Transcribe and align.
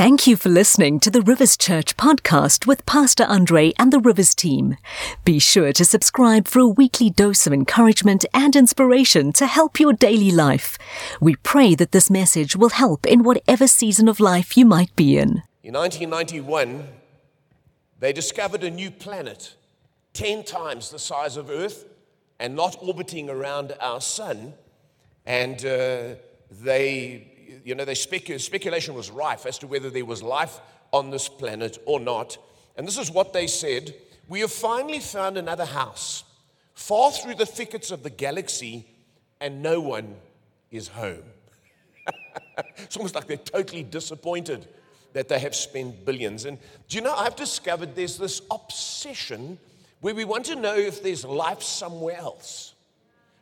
Thank 0.00 0.26
you 0.26 0.34
for 0.34 0.48
listening 0.48 0.98
to 1.00 1.10
the 1.10 1.20
Rivers 1.20 1.58
Church 1.58 1.94
podcast 1.98 2.66
with 2.66 2.86
Pastor 2.86 3.24
Andre 3.24 3.74
and 3.78 3.92
the 3.92 4.00
Rivers 4.00 4.34
team. 4.34 4.78
Be 5.26 5.38
sure 5.38 5.74
to 5.74 5.84
subscribe 5.84 6.48
for 6.48 6.60
a 6.60 6.66
weekly 6.66 7.10
dose 7.10 7.46
of 7.46 7.52
encouragement 7.52 8.24
and 8.32 8.56
inspiration 8.56 9.30
to 9.34 9.46
help 9.46 9.78
your 9.78 9.92
daily 9.92 10.30
life. 10.30 10.78
We 11.20 11.36
pray 11.36 11.74
that 11.74 11.92
this 11.92 12.08
message 12.08 12.56
will 12.56 12.70
help 12.70 13.04
in 13.04 13.24
whatever 13.24 13.66
season 13.66 14.08
of 14.08 14.20
life 14.20 14.56
you 14.56 14.64
might 14.64 14.96
be 14.96 15.18
in. 15.18 15.42
In 15.62 15.74
1991, 15.74 16.88
they 17.98 18.14
discovered 18.14 18.64
a 18.64 18.70
new 18.70 18.90
planet 18.90 19.54
10 20.14 20.44
times 20.44 20.88
the 20.88 20.98
size 20.98 21.36
of 21.36 21.50
Earth 21.50 21.84
and 22.38 22.56
not 22.56 22.74
orbiting 22.80 23.28
around 23.28 23.74
our 23.82 24.00
sun. 24.00 24.54
And 25.26 25.62
uh, 25.62 26.14
they 26.50 27.30
you 27.64 27.74
know, 27.74 27.84
they 27.84 27.94
specu- 27.94 28.40
speculation 28.40 28.94
was 28.94 29.10
rife 29.10 29.46
as 29.46 29.58
to 29.58 29.66
whether 29.66 29.90
there 29.90 30.04
was 30.04 30.22
life 30.22 30.60
on 30.92 31.10
this 31.10 31.28
planet 31.28 31.78
or 31.86 32.00
not. 32.00 32.38
And 32.76 32.86
this 32.86 32.98
is 32.98 33.10
what 33.10 33.32
they 33.32 33.46
said 33.46 33.94
We 34.28 34.40
have 34.40 34.52
finally 34.52 35.00
found 35.00 35.36
another 35.36 35.64
house, 35.64 36.24
far 36.74 37.10
through 37.10 37.34
the 37.34 37.46
thickets 37.46 37.90
of 37.90 38.02
the 38.02 38.10
galaxy, 38.10 38.86
and 39.40 39.62
no 39.62 39.80
one 39.80 40.16
is 40.70 40.88
home. 40.88 41.24
it's 42.78 42.96
almost 42.96 43.14
like 43.14 43.26
they're 43.26 43.36
totally 43.36 43.82
disappointed 43.82 44.68
that 45.12 45.28
they 45.28 45.38
have 45.38 45.54
spent 45.54 46.04
billions. 46.04 46.44
And 46.44 46.58
do 46.88 46.96
you 46.96 47.02
know, 47.02 47.14
I've 47.14 47.36
discovered 47.36 47.96
there's 47.96 48.16
this 48.16 48.42
obsession 48.50 49.58
where 50.00 50.14
we 50.14 50.24
want 50.24 50.46
to 50.46 50.56
know 50.56 50.76
if 50.76 51.02
there's 51.02 51.24
life 51.24 51.62
somewhere 51.62 52.16
else. 52.16 52.74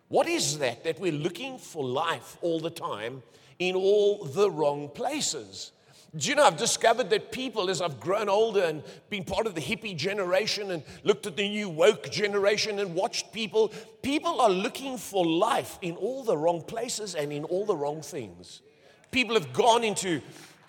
What 0.08 0.26
is 0.26 0.58
that 0.58 0.84
that 0.84 0.98
we're 0.98 1.12
looking 1.12 1.58
for 1.58 1.84
life 1.84 2.38
all 2.40 2.60
the 2.60 2.70
time 2.70 3.22
in 3.58 3.74
all 3.74 4.24
the 4.24 4.50
wrong 4.50 4.88
places. 4.88 5.72
Do 6.16 6.30
you 6.30 6.36
know, 6.36 6.44
I've 6.44 6.56
discovered 6.56 7.10
that 7.10 7.32
people, 7.32 7.68
as 7.68 7.82
I've 7.82 8.00
grown 8.00 8.30
older 8.30 8.62
and 8.62 8.82
been 9.10 9.24
part 9.24 9.46
of 9.46 9.54
the 9.54 9.60
hippie 9.60 9.94
generation 9.94 10.70
and 10.70 10.82
looked 11.04 11.26
at 11.26 11.36
the 11.36 11.46
new 11.46 11.68
woke 11.68 12.10
generation 12.10 12.78
and 12.78 12.94
watched 12.94 13.30
people, 13.30 13.72
people 14.00 14.40
are 14.40 14.48
looking 14.48 14.96
for 14.96 15.26
life 15.26 15.78
in 15.82 15.96
all 15.96 16.24
the 16.24 16.36
wrong 16.36 16.62
places 16.62 17.14
and 17.14 17.30
in 17.30 17.44
all 17.44 17.66
the 17.66 17.76
wrong 17.76 18.00
things. 18.00 18.62
People 19.10 19.34
have 19.34 19.52
gone 19.52 19.84
into 19.84 20.22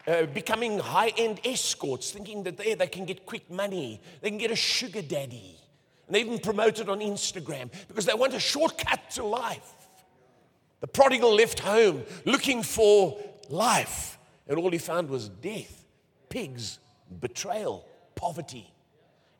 uh, 0.07 0.25
becoming 0.25 0.77
high 0.77 1.13
end 1.17 1.39
escorts, 1.45 2.11
thinking 2.11 2.43
that 2.43 2.57
they, 2.57 2.73
they 2.73 2.87
can 2.87 3.05
get 3.05 3.25
quick 3.25 3.49
money, 3.49 4.01
they 4.21 4.29
can 4.29 4.39
get 4.39 4.51
a 4.51 4.55
sugar 4.57 5.01
daddy. 5.01 5.57
And 6.07 6.15
they 6.15 6.21
even 6.21 6.39
promote 6.39 6.79
it 6.79 6.89
on 6.89 6.99
Instagram 6.99 7.71
because 7.87 8.05
they 8.05 8.13
want 8.13 8.33
a 8.33 8.39
shortcut 8.39 9.09
to 9.11 9.23
life. 9.23 9.78
The 10.81 10.87
prodigal 10.87 11.35
left 11.35 11.59
home 11.59 12.03
looking 12.25 12.63
for 12.63 13.19
life, 13.49 14.17
and 14.47 14.57
all 14.57 14.71
he 14.71 14.77
found 14.77 15.09
was 15.09 15.29
death, 15.29 15.85
pigs, 16.29 16.79
betrayal, 17.19 17.85
poverty. 18.15 18.71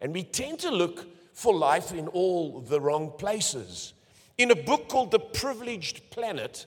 And 0.02 0.14
we 0.14 0.24
tend 0.24 0.60
to 0.60 0.72
look 0.72 1.06
for 1.34 1.54
life 1.54 1.94
in 1.94 2.08
all 2.10 2.60
the 2.60 2.82
wrong 2.82 3.14
places. 3.18 3.94
In 4.38 4.52
a 4.52 4.56
book 4.56 4.90
called 4.90 5.12
The 5.12 5.20
Privileged 5.20 6.10
Planet, 6.12 6.66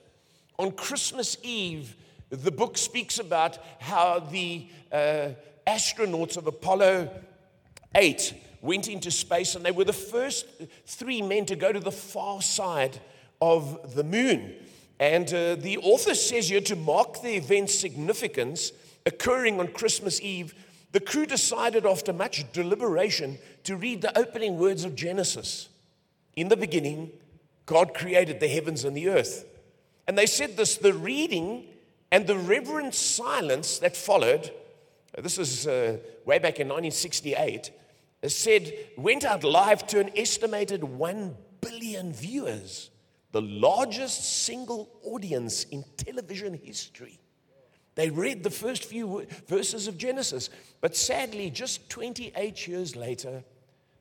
on 0.57 0.71
Christmas 0.71 1.37
Eve, 1.43 1.95
the 2.29 2.51
book 2.51 2.77
speaks 2.77 3.19
about 3.19 3.59
how 3.79 4.19
the 4.19 4.67
uh, 4.91 5.29
astronauts 5.67 6.37
of 6.37 6.47
Apollo 6.47 7.09
8 7.95 8.33
went 8.61 8.87
into 8.87 9.11
space 9.11 9.55
and 9.55 9.65
they 9.65 9.71
were 9.71 9.83
the 9.83 9.93
first 9.93 10.47
three 10.85 11.21
men 11.21 11.45
to 11.45 11.55
go 11.55 11.71
to 11.71 11.79
the 11.79 11.91
far 11.91 12.41
side 12.41 12.99
of 13.41 13.93
the 13.95 14.03
moon. 14.03 14.55
And 15.03 15.33
uh, 15.33 15.55
the 15.55 15.79
author 15.79 16.15
says 16.15 16.47
here 16.47 16.61
to 16.61 16.77
mark 16.77 17.21
the 17.21 17.35
event's 17.35 17.77
significance 17.77 18.71
occurring 19.05 19.59
on 19.59 19.67
Christmas 19.67 20.21
Eve, 20.21 20.55
the 20.93 21.01
crew 21.01 21.25
decided 21.25 21.85
after 21.85 22.13
much 22.13 22.49
deliberation 22.53 23.37
to 23.65 23.75
read 23.75 24.01
the 24.01 24.17
opening 24.17 24.57
words 24.57 24.85
of 24.85 24.95
Genesis. 24.95 25.67
In 26.37 26.47
the 26.47 26.55
beginning, 26.55 27.11
God 27.65 27.93
created 27.93 28.39
the 28.39 28.47
heavens 28.47 28.85
and 28.85 28.95
the 28.95 29.09
earth. 29.09 29.43
And 30.07 30.17
they 30.17 30.25
said 30.25 30.55
this 30.55 30.77
the 30.77 30.93
reading 30.93 31.65
and 32.09 32.25
the 32.25 32.37
reverent 32.37 32.95
silence 32.95 33.79
that 33.79 33.97
followed, 33.97 34.51
this 35.17 35.37
is 35.37 35.67
uh, 35.67 35.97
way 36.23 36.39
back 36.39 36.61
in 36.61 36.69
1968, 36.69 37.71
said, 38.27 38.71
went 38.95 39.25
out 39.25 39.43
live 39.43 39.85
to 39.87 39.99
an 39.99 40.11
estimated 40.15 40.81
1 40.81 41.35
billion 41.59 42.13
viewers 42.13 42.89
the 43.33 43.41
largest 43.41 44.43
single 44.45 44.89
audience 45.03 45.65
in 45.65 45.83
television 45.97 46.53
history. 46.53 47.19
They 47.95 48.09
read 48.09 48.43
the 48.43 48.49
first 48.49 48.85
few 48.85 49.25
verses 49.47 49.87
of 49.87 49.97
Genesis, 49.97 50.49
but 50.81 50.95
sadly, 50.95 51.49
just 51.49 51.89
28 51.89 52.67
years 52.67 52.95
later, 52.95 53.43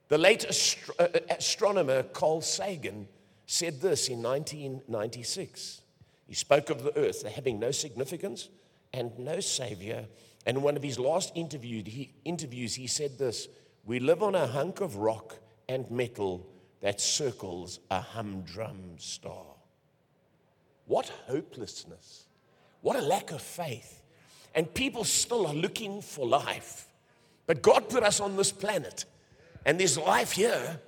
the 0.08 0.18
late 0.18 0.44
astro- 0.44 0.94
uh, 0.98 1.08
uh, 1.14 1.18
astronomer 1.30 2.02
Carl 2.02 2.42
Sagan 2.42 3.08
said 3.46 3.80
this 3.80 4.08
in 4.08 4.22
1996. 4.22 5.80
He 6.26 6.34
spoke 6.34 6.68
of 6.68 6.82
the 6.82 6.96
earth 6.98 7.26
having 7.26 7.58
no 7.58 7.70
significance 7.70 8.50
and 8.92 9.18
no 9.18 9.40
savior. 9.40 10.06
And 10.44 10.58
in 10.58 10.62
one 10.62 10.76
of 10.76 10.82
his 10.82 10.98
last 10.98 11.32
he, 11.34 12.12
interviews, 12.24 12.74
he 12.74 12.86
said 12.86 13.18
this 13.18 13.48
We 13.84 13.98
live 13.98 14.22
on 14.22 14.34
a 14.34 14.46
hunk 14.46 14.82
of 14.82 14.96
rock 14.96 15.38
and 15.68 15.90
metal 15.90 16.51
that 16.82 17.00
circles 17.00 17.80
a 17.90 18.00
humdrum 18.00 18.96
star. 18.98 19.46
What 20.86 21.10
hopelessness. 21.26 22.26
What 22.82 22.96
a 22.96 23.00
lack 23.00 23.30
of 23.30 23.40
faith. 23.40 24.02
And 24.54 24.72
people 24.74 25.04
still 25.04 25.46
are 25.46 25.54
looking 25.54 26.02
for 26.02 26.26
life. 26.26 26.88
But 27.46 27.62
God 27.62 27.88
put 27.88 28.02
us 28.02 28.20
on 28.20 28.36
this 28.36 28.52
planet, 28.52 29.04
and 29.64 29.78
there's 29.78 29.98
life 29.98 30.32
here, 30.32 30.80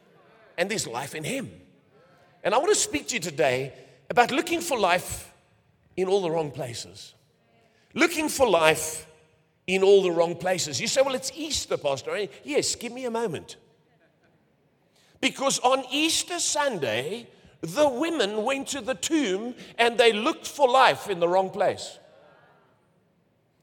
and 0.57 0.71
there's 0.71 0.87
life 0.87 1.15
in 1.15 1.25
Him. 1.25 1.51
And 2.43 2.55
I 2.55 2.59
want 2.59 2.71
to 2.71 2.79
speak 2.79 3.09
to 3.09 3.15
you 3.15 3.21
today 3.21 3.73
about 4.11 4.31
looking 4.31 4.61
for 4.61 4.79
life 4.79 5.33
in 5.97 6.09
all 6.09 6.23
the 6.23 6.31
wrong 6.31 6.51
places. 6.51 7.15
Looking 7.95 8.29
for 8.29 8.49
life 8.49 9.07
in 9.67 9.83
all 9.83 10.03
the 10.03 10.11
wrong 10.11 10.37
places. 10.37 10.81
You 10.81 10.87
say, 10.87 11.03
well, 11.03 11.15
it's 11.15 11.33
Easter, 11.35 11.77
Pastor. 11.77 12.29
Yes, 12.45 12.75
give 12.75 12.93
me 12.93 13.05
a 13.07 13.11
moment. 13.11 13.57
Because 15.21 15.59
on 15.61 15.85
Easter 15.91 16.39
Sunday, 16.39 17.29
the 17.61 17.89
women 17.89 18.45
went 18.45 18.69
to 18.69 18.81
the 18.81 18.95
tomb 18.95 19.55
and 19.79 19.97
they 19.97 20.13
looked 20.13 20.47
for 20.47 20.69
life 20.69 21.09
in 21.09 21.21
the 21.21 21.29
wrong 21.29 21.51
place. 21.51 21.99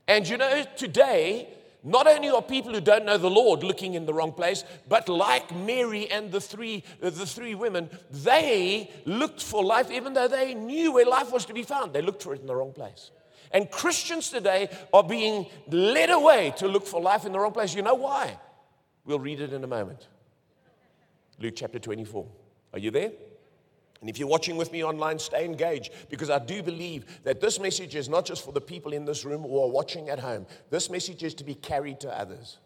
And 0.07 0.28
you 0.28 0.38
know, 0.38 0.66
today, 0.75 1.47
not 1.84 2.07
only 2.07 2.29
are 2.29 2.41
people 2.41 2.73
who 2.73 2.81
don't 2.81 3.06
know 3.06 3.17
the 3.17 3.29
Lord 3.29 3.63
looking 3.63 3.95
in 3.95 4.06
the 4.06 4.13
wrong 4.13 4.34
place, 4.34 4.63
but 4.88 5.09
like 5.09 5.56
Mary 5.56 6.09
and 6.11 6.31
the 6.31 6.41
three, 6.41 6.84
uh, 7.01 7.09
the 7.09 7.25
three 7.25 7.56
women, 7.56 7.90
they 8.09 8.91
looked 9.06 9.41
for 9.41 9.63
life 9.63 9.90
even 9.90 10.13
though 10.13 10.28
they 10.28 10.53
knew 10.53 10.94
where 10.94 11.06
life 11.06 11.31
was 11.31 11.45
to 11.45 11.53
be 11.53 11.63
found. 11.63 11.94
They 11.94 12.01
looked 12.01 12.22
for 12.23 12.34
it 12.34 12.41
in 12.41 12.47
the 12.47 12.56
wrong 12.56 12.73
place. 12.73 13.11
And 13.51 13.69
Christians 13.69 14.29
today 14.29 14.69
are 14.94 15.03
being 15.03 15.47
led 15.69 16.09
away 16.09 16.53
to 16.57 16.67
look 16.67 16.85
for 16.85 17.01
life 17.01 17.25
in 17.25 17.31
the 17.31 17.40
wrong 17.40 17.51
place. 17.51 17.73
You 17.73 17.81
know 17.81 17.95
why? 17.95 18.38
We'll 19.06 19.19
read 19.19 19.41
it 19.41 19.51
in 19.51 19.63
a 19.63 19.67
moment. 19.67 20.07
Luke 21.41 21.56
chapter 21.56 21.79
24. 21.79 22.25
Are 22.74 22.79
you 22.79 22.91
there? 22.91 23.12
And 24.00 24.09
if 24.09 24.18
you're 24.18 24.28
watching 24.28 24.57
with 24.57 24.72
me 24.72 24.84
online, 24.84 25.19
stay 25.19 25.46
engaged 25.46 25.91
because 26.09 26.29
I 26.29 26.40
do 26.40 26.63
believe 26.63 27.06
that 27.24 27.40
this 27.40 27.59
message 27.59 27.96
is 27.96 28.09
not 28.09 28.25
just 28.25 28.44
for 28.44 28.52
the 28.52 28.62
people 28.62 28.94
in 28.94 29.06
this 29.06 29.25
room 29.25 29.46
or 29.46 29.69
watching 29.69 30.09
at 30.09 30.19
home. 30.19 30.47
This 30.69 30.90
message 30.90 31.24
is 31.24 31.35
to 31.35 31.44
be 31.44 31.53
carried 31.53 32.00
to 32.02 32.19
others. 32.19 32.57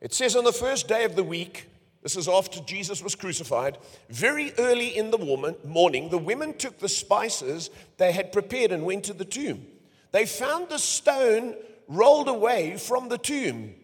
It 0.00 0.12
says 0.12 0.34
on 0.34 0.44
the 0.44 0.52
first 0.52 0.88
day 0.88 1.04
of 1.04 1.14
the 1.14 1.22
week, 1.22 1.68
this 2.02 2.16
is 2.16 2.28
after 2.28 2.60
Jesus 2.60 3.02
was 3.02 3.14
crucified, 3.14 3.78
very 4.10 4.52
early 4.58 4.96
in 4.96 5.10
the 5.10 5.56
morning, 5.64 6.08
the 6.08 6.18
women 6.18 6.54
took 6.54 6.78
the 6.78 6.88
spices 6.88 7.70
they 7.96 8.12
had 8.12 8.32
prepared 8.32 8.72
and 8.72 8.84
went 8.84 9.04
to 9.04 9.12
the 9.12 9.24
tomb. 9.24 9.66
They 10.12 10.26
found 10.26 10.68
the 10.68 10.78
stone 10.78 11.54
rolled 11.88 12.28
away 12.28 12.76
from 12.76 13.08
the 13.08 13.18
tomb. 13.18 13.74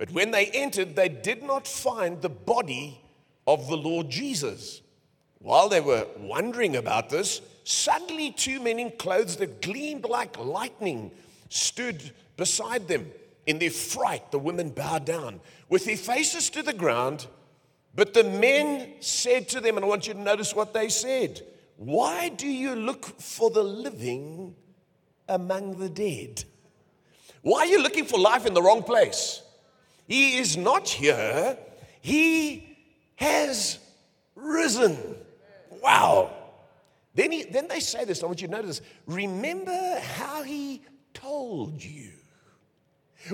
But 0.00 0.12
when 0.12 0.30
they 0.30 0.46
entered, 0.46 0.96
they 0.96 1.10
did 1.10 1.42
not 1.42 1.68
find 1.68 2.22
the 2.22 2.30
body 2.30 2.98
of 3.46 3.68
the 3.68 3.76
Lord 3.76 4.08
Jesus. 4.08 4.80
While 5.40 5.68
they 5.68 5.82
were 5.82 6.06
wondering 6.16 6.74
about 6.74 7.10
this, 7.10 7.42
suddenly 7.64 8.32
two 8.32 8.60
men 8.60 8.78
in 8.78 8.92
clothes 8.92 9.36
that 9.36 9.60
gleamed 9.60 10.06
like 10.06 10.38
lightning 10.38 11.10
stood 11.50 12.12
beside 12.38 12.88
them. 12.88 13.12
In 13.44 13.58
their 13.58 13.70
fright, 13.70 14.30
the 14.30 14.38
women 14.38 14.70
bowed 14.70 15.04
down 15.04 15.38
with 15.68 15.84
their 15.84 15.98
faces 15.98 16.48
to 16.48 16.62
the 16.62 16.72
ground. 16.72 17.26
But 17.94 18.14
the 18.14 18.24
men 18.24 18.94
said 19.00 19.50
to 19.50 19.60
them, 19.60 19.76
and 19.76 19.84
I 19.84 19.88
want 19.88 20.08
you 20.08 20.14
to 20.14 20.20
notice 20.20 20.54
what 20.54 20.72
they 20.72 20.88
said 20.88 21.42
Why 21.76 22.30
do 22.30 22.48
you 22.48 22.74
look 22.74 23.04
for 23.20 23.50
the 23.50 23.62
living 23.62 24.56
among 25.28 25.78
the 25.78 25.90
dead? 25.90 26.44
Why 27.42 27.60
are 27.60 27.66
you 27.66 27.82
looking 27.82 28.06
for 28.06 28.18
life 28.18 28.46
in 28.46 28.54
the 28.54 28.62
wrong 28.62 28.82
place? 28.82 29.42
He 30.10 30.38
is 30.38 30.56
not 30.56 30.88
here, 30.88 31.56
he 32.00 32.76
has 33.14 33.78
risen. 34.34 34.98
Wow. 35.80 36.32
Then, 37.14 37.30
he, 37.30 37.44
then 37.44 37.68
they 37.68 37.78
say 37.78 38.04
this, 38.04 38.20
I 38.20 38.26
want 38.26 38.42
you 38.42 38.48
to 38.48 38.52
notice 38.52 38.80
remember 39.06 40.00
how 40.00 40.42
he 40.42 40.82
told 41.14 41.80
you. 41.80 42.10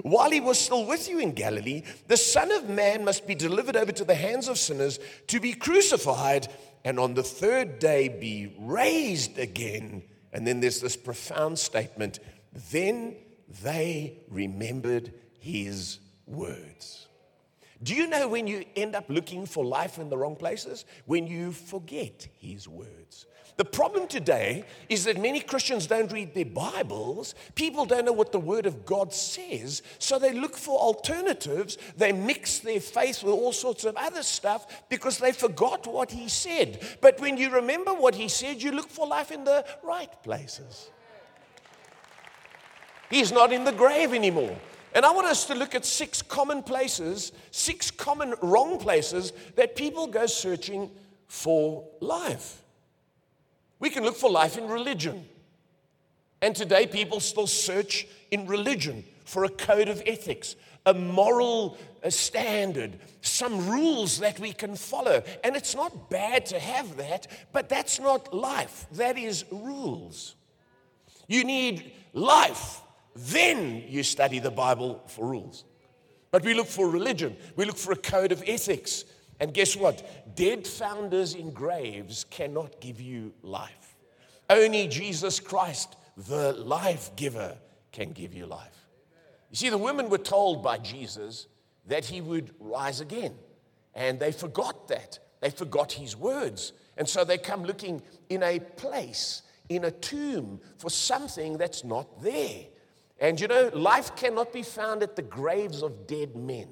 While 0.02 0.30
he 0.30 0.40
was 0.40 0.58
still 0.58 0.84
with 0.84 1.08
you 1.08 1.18
in 1.18 1.32
Galilee, 1.32 1.82
the 2.08 2.18
Son 2.18 2.52
of 2.52 2.68
Man 2.68 3.06
must 3.06 3.26
be 3.26 3.34
delivered 3.34 3.76
over 3.76 3.92
to 3.92 4.04
the 4.04 4.14
hands 4.14 4.46
of 4.46 4.58
sinners 4.58 4.98
to 5.28 5.40
be 5.40 5.54
crucified 5.54 6.48
and 6.84 7.00
on 7.00 7.14
the 7.14 7.22
third 7.22 7.78
day 7.78 8.08
be 8.08 8.54
raised 8.58 9.38
again. 9.38 10.02
And 10.30 10.46
then 10.46 10.60
there's 10.60 10.82
this 10.82 10.96
profound 10.96 11.58
statement 11.58 12.18
then 12.70 13.16
they 13.62 14.18
remembered 14.28 15.14
his 15.38 16.00
words. 16.26 17.06
Do 17.82 17.94
you 17.94 18.06
know 18.06 18.28
when 18.28 18.46
you 18.46 18.64
end 18.74 18.94
up 18.94 19.04
looking 19.08 19.46
for 19.46 19.64
life 19.64 19.98
in 19.98 20.08
the 20.08 20.16
wrong 20.16 20.36
places? 20.36 20.84
When 21.04 21.26
you 21.26 21.52
forget 21.52 22.26
his 22.38 22.66
words. 22.66 23.26
The 23.56 23.64
problem 23.64 24.06
today 24.06 24.64
is 24.90 25.04
that 25.04 25.20
many 25.20 25.40
Christians 25.40 25.86
don't 25.86 26.12
read 26.12 26.34
their 26.34 26.44
Bibles. 26.44 27.34
People 27.54 27.86
don't 27.86 28.04
know 28.04 28.12
what 28.12 28.30
the 28.30 28.38
Word 28.38 28.66
of 28.66 28.84
God 28.84 29.14
says, 29.14 29.82
so 29.98 30.18
they 30.18 30.34
look 30.34 30.54
for 30.56 30.78
alternatives. 30.78 31.78
They 31.96 32.12
mix 32.12 32.58
their 32.58 32.80
faith 32.80 33.22
with 33.22 33.32
all 33.32 33.52
sorts 33.52 33.84
of 33.84 33.96
other 33.96 34.22
stuff 34.22 34.84
because 34.90 35.16
they 35.16 35.32
forgot 35.32 35.86
what 35.86 36.10
He 36.10 36.28
said. 36.28 36.98
But 37.00 37.18
when 37.18 37.38
you 37.38 37.48
remember 37.48 37.94
what 37.94 38.14
He 38.14 38.28
said, 38.28 38.62
you 38.62 38.72
look 38.72 38.90
for 38.90 39.06
life 39.06 39.30
in 39.30 39.44
the 39.44 39.64
right 39.82 40.12
places. 40.22 40.90
He's 43.08 43.32
not 43.32 43.52
in 43.52 43.64
the 43.64 43.72
grave 43.72 44.12
anymore. 44.12 44.56
And 44.96 45.06
I 45.06 45.12
want 45.12 45.28
us 45.28 45.44
to 45.44 45.54
look 45.54 45.76
at 45.76 45.84
six 45.84 46.22
common 46.22 46.64
places, 46.64 47.30
six 47.52 47.92
common 47.92 48.34
wrong 48.42 48.78
places 48.78 49.32
that 49.54 49.76
people 49.76 50.08
go 50.08 50.26
searching 50.26 50.90
for 51.28 51.84
life. 52.00 52.62
We 53.78 53.90
can 53.90 54.02
look 54.02 54.16
for 54.16 54.30
life 54.30 54.58
in 54.58 54.66
religion. 54.66 55.24
And 56.42 56.56
today, 56.56 56.86
people 56.86 57.20
still 57.20 57.46
search 57.46 58.08
in 58.32 58.48
religion 58.48 59.04
for 59.24 59.44
a 59.44 59.48
code 59.48 59.88
of 59.88 60.02
ethics, 60.06 60.56
a 60.84 60.94
moral 60.94 61.78
a 62.06 62.10
standard, 62.10 62.98
some 63.20 63.68
rules 63.68 64.20
that 64.20 64.38
we 64.38 64.52
can 64.52 64.76
follow. 64.76 65.22
And 65.42 65.56
it's 65.56 65.74
not 65.74 66.08
bad 66.08 66.46
to 66.46 66.58
have 66.58 66.96
that, 66.98 67.26
but 67.52 67.68
that's 67.68 67.98
not 67.98 68.32
life. 68.32 68.86
That 68.92 69.18
is 69.18 69.44
rules. 69.50 70.36
You 71.26 71.42
need 71.42 71.92
life, 72.12 72.80
then 73.16 73.84
you 73.88 74.02
study 74.02 74.38
the 74.38 74.50
Bible 74.50 75.02
for 75.06 75.26
rules. 75.26 75.64
But 76.30 76.44
we 76.44 76.54
look 76.54 76.66
for 76.66 76.88
religion, 76.88 77.36
we 77.56 77.64
look 77.64 77.78
for 77.78 77.92
a 77.92 77.96
code 77.96 78.32
of 78.32 78.42
ethics. 78.46 79.04
And 79.40 79.52
guess 79.52 79.76
what? 79.76 80.34
Dead 80.34 80.66
founders 80.66 81.34
in 81.34 81.50
graves 81.50 82.24
cannot 82.30 82.80
give 82.80 83.00
you 83.00 83.34
life. 83.42 83.96
Only 84.48 84.88
Jesus 84.88 85.40
Christ, 85.40 85.96
the 86.16 86.52
life 86.54 87.10
giver, 87.16 87.56
can 87.92 88.12
give 88.12 88.32
you 88.32 88.46
life. 88.46 88.86
You 89.50 89.56
see, 89.56 89.68
the 89.68 89.78
women 89.78 90.08
were 90.08 90.18
told 90.18 90.62
by 90.62 90.78
Jesus 90.78 91.48
that 91.86 92.04
he 92.04 92.20
would 92.20 92.54
rise 92.58 93.00
again. 93.00 93.34
And 93.94 94.18
they 94.20 94.32
forgot 94.32 94.88
that. 94.88 95.18
They 95.40 95.50
forgot 95.50 95.92
his 95.92 96.16
words. 96.16 96.72
And 96.96 97.08
so 97.08 97.24
they 97.24 97.38
come 97.38 97.64
looking 97.64 98.02
in 98.28 98.42
a 98.42 98.58
place, 98.58 99.42
in 99.68 99.84
a 99.84 99.90
tomb, 99.90 100.60
for 100.78 100.90
something 100.90 101.58
that's 101.58 101.84
not 101.84 102.22
there. 102.22 102.64
And 103.18 103.40
you 103.40 103.48
know, 103.48 103.70
life 103.72 104.14
cannot 104.16 104.52
be 104.52 104.62
found 104.62 105.02
at 105.02 105.16
the 105.16 105.22
graves 105.22 105.82
of 105.82 106.06
dead 106.06 106.36
men. 106.36 106.68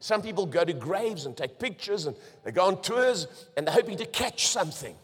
Some 0.00 0.20
people 0.20 0.46
go 0.46 0.64
to 0.64 0.72
graves 0.72 1.26
and 1.26 1.36
take 1.36 1.58
pictures 1.58 2.06
and 2.06 2.16
they 2.44 2.50
go 2.50 2.66
on 2.66 2.82
tours 2.82 3.26
and 3.56 3.66
they're 3.66 3.74
hoping 3.74 3.96
to 3.98 4.06
catch 4.06 4.48
something. 4.48 4.96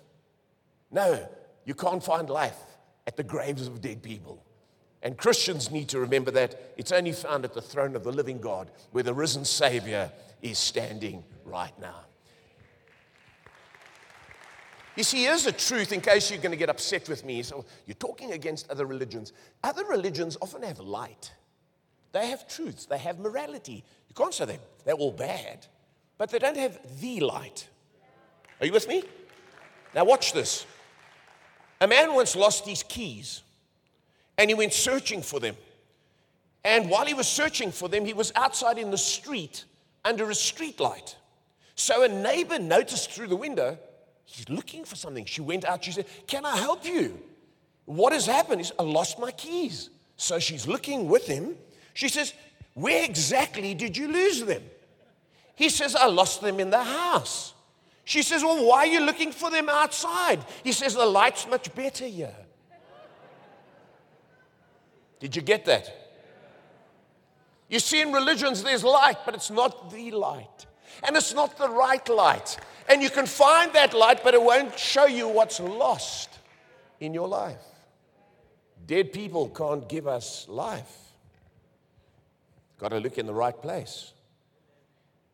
No, 0.91 1.27
you 1.65 1.75
can't 1.75 2.03
find 2.03 2.29
life 2.29 2.59
at 3.07 3.17
the 3.17 3.23
graves 3.23 3.67
of 3.67 3.81
dead 3.81 4.03
people. 4.03 4.45
And 5.03 5.17
Christians 5.17 5.71
need 5.71 5.89
to 5.91 6.01
remember 6.01 6.33
that 6.33 6.73
it's 6.77 6.91
only 6.91 7.13
found 7.13 7.45
at 7.45 7.55
the 7.55 7.63
throne 7.63 7.95
of 7.95 8.03
the 8.03 8.11
living 8.11 8.41
God 8.41 8.71
where 8.91 9.05
the 9.05 9.15
risen 9.15 9.45
Savior 9.45 10.11
is 10.43 10.59
standing 10.59 11.23
right 11.45 11.73
now. 11.81 12.08
You 14.99 15.05
see, 15.05 15.23
here's 15.23 15.45
the 15.45 15.53
truth 15.53 15.93
in 15.93 16.01
case 16.01 16.29
you're 16.29 16.41
going 16.41 16.51
to 16.51 16.57
get 16.57 16.69
upset 16.69 17.09
with 17.09 17.25
me. 17.25 17.45
So 17.45 17.65
you're 17.87 17.95
talking 17.95 18.33
against 18.33 18.69
other 18.69 18.85
religions. 18.85 19.33
Other 19.63 19.85
religions 19.85 20.37
often 20.43 20.65
have 20.65 20.81
light, 20.81 21.33
they 22.11 22.27
have 22.27 22.49
truths, 22.49 22.87
they 22.87 22.99
have 22.99 23.21
morality, 23.21 23.85
you 24.09 24.15
can't 24.17 24.35
say 24.35 24.47
they're, 24.47 24.59
they're 24.85 24.97
all 24.97 25.13
bad, 25.13 25.65
but 26.19 26.31
they 26.31 26.41
don't 26.41 26.57
have 26.57 26.81
the 27.01 27.21
light. 27.21 27.69
Are 28.59 28.67
you 28.67 28.73
with 28.73 28.89
me? 28.89 29.05
Now, 29.95 30.05
watch 30.05 30.33
this. 30.33 30.67
A 31.81 31.87
man 31.87 32.13
once 32.13 32.35
lost 32.35 32.67
his 32.67 32.83
keys 32.83 33.43
and 34.37 34.51
he 34.51 34.55
went 34.55 34.73
searching 34.73 35.23
for 35.23 35.39
them. 35.39 35.57
And 36.65 36.91
while 36.91 37.07
he 37.07 37.15
was 37.15 37.29
searching 37.29 37.71
for 37.71 37.89
them, 37.89 38.05
he 38.05 38.15
was 38.15 38.33
outside 38.35 38.79
in 38.79 38.91
the 38.91 38.99
street 38.99 39.65
under 40.05 40.29
a 40.29 40.35
street 40.35 40.81
light. 40.81 41.15
So 41.77 42.03
a 42.03 42.09
neighbor 42.09 42.59
noticed 42.59 43.13
through 43.13 43.29
the 43.29 43.37
window, 43.37 43.79
he's 44.29 44.49
looking 44.49 44.85
for 44.85 44.97
something. 44.97 45.25
She 45.25 45.41
went 45.41 45.65
out, 45.65 45.85
she 45.85 45.93
said, 45.93 46.07
Can 46.27 46.45
I 46.45 46.57
help 46.57 46.85
you? 46.85 47.21
What 47.85 48.13
has 48.13 48.27
happened? 48.27 48.65
Said, 48.65 48.77
I 48.79 48.83
lost 48.83 49.19
my 49.19 49.31
keys. 49.31 49.91
So 50.17 50.39
she's 50.39 50.67
looking 50.67 51.09
with 51.09 51.27
him. 51.27 51.57
She 51.95 52.09
says, 52.09 52.33
where 52.79 53.05
exactly 53.05 53.75
did 53.75 53.97
you 53.97 54.07
lose 54.07 54.45
them? 54.45 54.63
He 55.57 55.69
says, 55.69 55.97
I 55.97 56.07
lost 56.07 56.41
them 56.41 56.61
in 56.61 56.71
the 56.71 56.85
house. 56.85 57.53
She 58.05 58.23
says, 58.23 58.45
Well, 58.45 58.65
why 58.65 58.79
are 58.79 58.87
you 58.87 59.01
looking 59.01 59.33
for 59.33 59.51
them 59.51 59.69
outside? 59.69 60.39
He 60.63 60.71
says, 60.71 60.95
The 60.95 61.05
light's 61.05 61.49
much 61.49 61.75
better 61.75 62.07
here. 62.07 62.37
Did 65.19 65.35
you 65.35 65.43
get 65.43 65.65
that? 65.65 65.93
You 67.69 67.81
see, 67.81 68.01
in 68.01 68.13
religions, 68.13 68.63
there's 68.63 68.85
light, 68.85 69.19
but 69.27 69.35
it's 69.35 69.51
not 69.51 69.91
the 69.91 70.13
light. 70.13 70.67
And 71.05 71.17
it's 71.17 71.35
not 71.35 71.57
the 71.59 71.69
right 71.69 72.07
light. 72.09 72.59
And 72.89 73.03
you 73.03 73.11
can 73.11 73.27
find 73.27 73.73
that 73.75 73.95
light, 73.95 74.25
but 74.25 74.35
it 74.35 74.43
won't 74.43 74.79
show 74.79 75.07
you 75.07 75.29
what's 75.29 75.61
lost 75.61 76.31
in 77.01 77.15
your 77.15 77.29
life. 77.29 77.63
Dead 78.87 79.13
people 79.13 79.49
can't 79.51 79.89
give 79.89 80.07
us 80.07 80.47
life. 80.49 80.97
Got 82.79 82.89
to 82.91 82.99
look 82.99 83.19
in 83.19 83.27
the 83.27 83.35
right 83.35 83.61
place. 83.61 84.13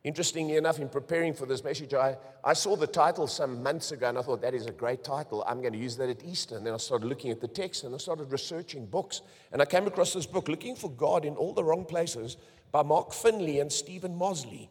Interestingly 0.03 0.55
enough, 0.57 0.79
in 0.79 0.87
preparing 0.87 1.33
for 1.33 1.47
this 1.47 1.63
message, 1.63 1.95
I, 1.95 2.15
I 2.43 2.53
saw 2.53 2.75
the 2.75 2.85
title 2.85 3.25
some 3.25 3.63
months 3.63 3.91
ago 3.91 4.07
and 4.07 4.19
I 4.19 4.21
thought 4.21 4.41
that 4.41 4.53
is 4.53 4.67
a 4.67 4.71
great 4.71 5.03
title. 5.03 5.43
I'm 5.47 5.61
going 5.61 5.73
to 5.73 5.79
use 5.79 5.97
that 5.97 6.09
at 6.09 6.23
Easter. 6.23 6.57
And 6.57 6.65
then 6.65 6.75
I 6.75 6.77
started 6.77 7.07
looking 7.07 7.31
at 7.31 7.41
the 7.41 7.47
text 7.47 7.83
and 7.83 7.95
I 7.95 7.97
started 7.97 8.31
researching 8.31 8.85
books. 8.85 9.21
And 9.51 9.63
I 9.63 9.65
came 9.65 9.87
across 9.87 10.13
this 10.13 10.27
book, 10.27 10.47
Looking 10.47 10.75
for 10.75 10.91
God 10.91 11.25
in 11.25 11.35
All 11.35 11.53
the 11.53 11.63
Wrong 11.63 11.85
Places, 11.85 12.37
by 12.71 12.83
Mark 12.83 13.13
Finley 13.13 13.59
and 13.61 13.71
Steven 13.71 14.15
Mosley. 14.15 14.69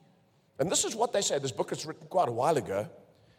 And 0.58 0.70
this 0.70 0.84
is 0.84 0.94
what 0.94 1.12
they 1.12 1.20
say. 1.20 1.38
This 1.38 1.52
book 1.52 1.72
is 1.72 1.84
written 1.84 2.06
quite 2.08 2.28
a 2.28 2.32
while 2.32 2.56
ago. 2.56 2.88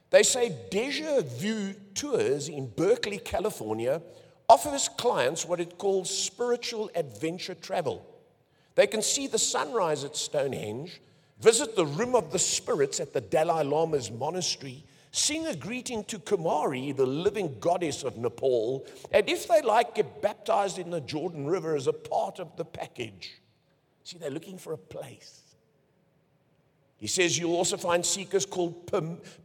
They 0.09 0.23
say 0.23 0.55
Deja 0.69 1.21
Vu 1.21 1.73
Tours 1.93 2.49
in 2.49 2.67
Berkeley, 2.67 3.17
California 3.17 4.01
offers 4.47 4.87
clients 4.89 5.45
what 5.45 5.59
it 5.59 5.77
calls 5.77 6.15
spiritual 6.15 6.91
adventure 6.95 7.55
travel. 7.55 8.05
They 8.75 8.87
can 8.87 9.01
see 9.01 9.27
the 9.27 9.39
sunrise 9.39 10.03
at 10.03 10.15
Stonehenge, 10.15 11.01
visit 11.39 11.75
the 11.75 11.85
Room 11.85 12.15
of 12.15 12.31
the 12.31 12.39
Spirits 12.39 12.99
at 12.99 13.13
the 13.13 13.21
Dalai 13.21 13.63
Lama's 13.63 14.11
monastery, 14.11 14.83
sing 15.11 15.47
a 15.47 15.55
greeting 15.55 16.03
to 16.05 16.19
Kumari, 16.19 16.95
the 16.95 17.05
living 17.05 17.57
goddess 17.59 18.03
of 18.03 18.17
Nepal, 18.17 18.85
and 19.11 19.27
if 19.29 19.47
they 19.47 19.61
like, 19.61 19.95
get 19.95 20.21
baptized 20.21 20.77
in 20.77 20.89
the 20.89 21.01
Jordan 21.01 21.47
River 21.47 21.75
as 21.75 21.87
a 21.87 21.93
part 21.93 22.39
of 22.39 22.55
the 22.57 22.65
package. 22.65 23.41
See, 24.03 24.17
they're 24.17 24.29
looking 24.29 24.57
for 24.57 24.73
a 24.73 24.77
place. 24.77 25.41
He 26.97 27.07
says 27.07 27.37
you'll 27.37 27.55
also 27.55 27.77
find 27.77 28.05
seekers 28.05 28.45
called 28.45 28.87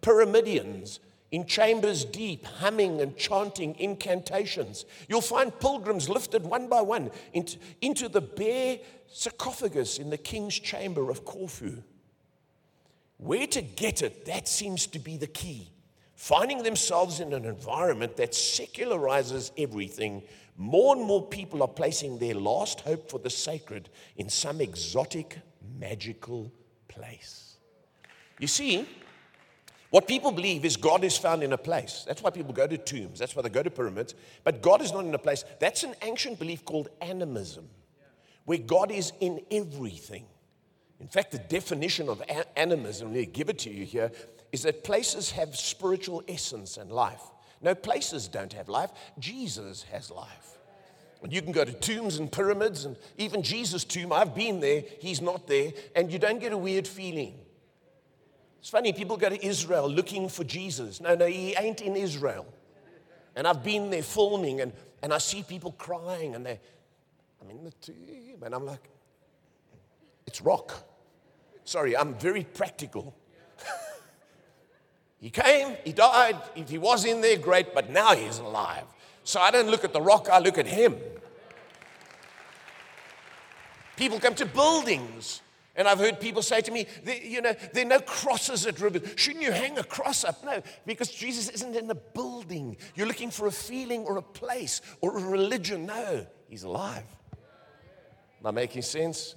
pyramidians 0.01 1.01
in 1.31 1.47
chambers 1.47 2.05
deep, 2.05 2.45
humming 2.45 3.01
and 3.01 3.17
chanting 3.17 3.77
incantations. 3.79 4.85
You'll 5.09 5.21
find 5.21 5.59
pilgrims 5.61 6.09
lifted 6.09 6.45
one 6.45 6.69
by 6.69 6.83
one 6.83 7.11
into, 7.33 7.59
into 7.81 8.09
the 8.09 8.21
bare 8.21 8.79
sarcophagus 9.09 9.99
in 9.99 10.11
the 10.11 10.19
king's 10.19 10.59
chamber 10.59 11.11
of 11.11 11.25
Khufu. 11.25 11.83
Where 13.19 13.47
to 13.49 13.63
get 13.63 14.03
it, 14.03 14.25
that 14.27 14.49
seems 14.49 14.87
to 14.89 14.99
be 14.99 15.17
the 15.17 15.27
key. 15.27 15.71
Finding 16.15 16.63
themselves 16.63 17.21
in 17.21 17.33
an 17.33 17.45
environment 17.45 18.17
that 18.17 18.33
secularizes 18.33 19.53
everything, 19.57 20.23
more 20.57 20.97
and 20.97 21.05
more 21.05 21.27
people 21.27 21.63
are 21.63 21.69
placing 21.69 22.19
their 22.19 22.35
last 22.35 22.81
hope 22.81 23.11
for 23.11 23.19
the 23.19 23.31
sacred 23.31 23.89
in 24.17 24.29
some 24.29 24.61
exotic, 24.61 25.39
magical 25.79 26.53
place. 27.01 27.57
You 28.39 28.47
see, 28.47 28.87
what 29.91 30.07
people 30.07 30.33
believe 30.33 30.65
is 30.65 30.77
God 30.77 31.03
is 31.03 31.17
found 31.17 31.43
in 31.43 31.53
a 31.53 31.59
place. 31.59 32.05
That's 32.07 32.23
why 32.23 32.31
people 32.31 32.53
go 32.53 32.67
to 32.67 32.79
tombs. 32.79 33.19
That's 33.19 33.35
why 33.35 33.43
they 33.43 33.49
go 33.49 33.63
to 33.63 33.71
pyramids. 33.71 34.15
But 34.45 34.63
God 34.63 34.83
is 34.83 34.93
not 34.93 35.05
in 35.05 35.15
a 35.15 35.19
place. 35.19 35.45
That's 35.59 35.83
an 35.83 35.95
ancient 36.03 36.39
belief 36.39 36.65
called 36.65 36.89
animism, 37.01 37.69
where 38.45 38.59
God 38.59 38.91
is 38.91 39.13
in 39.21 39.41
everything. 39.51 40.27
In 41.01 41.09
fact, 41.09 41.33
the 41.33 41.39
definition 41.39 42.09
of 42.09 42.23
animism, 42.57 43.09
let 43.09 43.17
me 43.17 43.27
give 43.27 43.49
it 43.49 43.59
to 43.61 43.71
you 43.71 43.85
here, 43.85 44.13
is 44.53 44.63
that 44.63 44.85
places 44.85 45.31
have 45.31 45.57
spiritual 45.57 46.23
essence 46.29 46.77
and 46.77 46.93
life. 46.93 47.23
No, 47.63 47.75
places 47.75 48.29
don't 48.29 48.53
have 48.53 48.69
life. 48.69 48.91
Jesus 49.19 49.83
has 49.91 50.11
life. 50.11 50.59
And 51.23 51.33
you 51.33 51.43
can 51.43 51.53
go 51.53 51.65
to 51.65 51.73
tombs 51.73 52.19
and 52.19 52.33
pyramids 52.33 52.87
and 52.87 52.97
even 53.19 53.43
Jesus' 53.43 53.85
tomb. 53.85 54.13
I've 54.13 54.35
been 54.35 54.61
there, 54.61 54.83
he's 55.01 55.21
not 55.21 55.47
there, 55.47 55.73
and 55.95 56.11
you 56.11 56.19
don't 56.19 56.39
get 56.39 56.53
a 56.53 56.59
weird 56.59 56.89
feeling. 56.89 57.35
It's 58.61 58.71
funny, 58.71 58.93
people 58.93 59.17
go 59.17 59.29
to 59.29 59.47
Israel 59.47 59.89
looking 59.89 60.29
for 60.29 60.45
Jesus. 60.45 61.01
No, 61.01 61.15
no, 61.15 61.27
he 61.27 61.55
ain't 61.57 61.81
in 61.81 61.97
Israel. 61.97 62.47
And 63.37 63.47
I've 63.47 63.63
been 63.63 63.91
there 63.91 64.03
filming, 64.03 64.61
and, 64.61 64.73
and 65.03 65.13
I 65.13 65.19
see 65.19 65.43
people 65.43 65.73
crying, 65.73 66.35
and 66.35 66.45
they, 66.45 66.59
I'm 67.41 67.51
in 67.51 67.65
the 67.65 67.71
tomb, 67.83 68.43
and 68.43 68.55
I'm 68.55 68.67
like, 68.67 68.89
it's 70.27 70.41
rock. 70.41 70.85
Sorry, 71.65 71.97
I'm 71.97 72.15
very 72.15 72.45
practical. 72.45 73.15
he 75.21 75.31
came, 75.31 75.77
he 75.85 75.93
died. 75.93 76.37
If 76.57 76.69
he 76.69 76.79
was 76.79 77.05
in 77.05 77.21
there, 77.21 77.39
great, 77.39 77.75
but 77.75 77.91
now 77.91 78.15
he's 78.15 78.39
alive. 78.39 78.85
So 79.25 79.41
I 79.41 79.51
don't 79.51 79.69
look 79.69 79.85
at 79.85 79.93
the 79.93 80.01
rock, 80.01 80.29
I 80.31 80.39
look 80.39 80.59
at 80.59 80.67
him. 80.67 80.97
People 83.97 84.19
come 84.19 84.35
to 84.37 84.47
buildings. 84.47 85.43
And 85.77 85.87
I've 85.87 85.99
heard 85.99 86.21
people 86.21 86.43
say 86.43 86.61
to 86.63 86.73
me, 86.73 86.87
you 87.23 87.41
know, 87.41 87.55
there 87.73 87.87
are 87.87 87.89
no 87.89 88.01
crosses 88.01 88.67
at 88.67 88.81
rivers. 88.81 89.03
Shouldn't 89.17 89.45
you 89.45 89.53
hang 89.53 89.79
a 89.79 89.85
cross 89.85 90.25
up? 90.25 90.45
No, 90.45 90.63
because 90.85 91.11
Jesus 91.11 91.49
isn't 91.49 91.77
in 91.77 91.91
a 91.91 91.95
building. 91.95 92.77
You're 92.95 93.07
looking 93.07 93.31
for 93.31 93.47
a 93.47 93.53
feeling 93.53 94.05
or 94.05 94.17
a 94.17 94.23
place 94.23 94.81
or 95.01 95.17
a 95.17 95.23
religion. 95.23 95.87
No, 95.87 96.27
he's 96.49 96.65
alive. 96.65 97.05
Am 98.41 98.47
I 98.47 98.51
making 98.51 98.83
sense? 98.83 99.37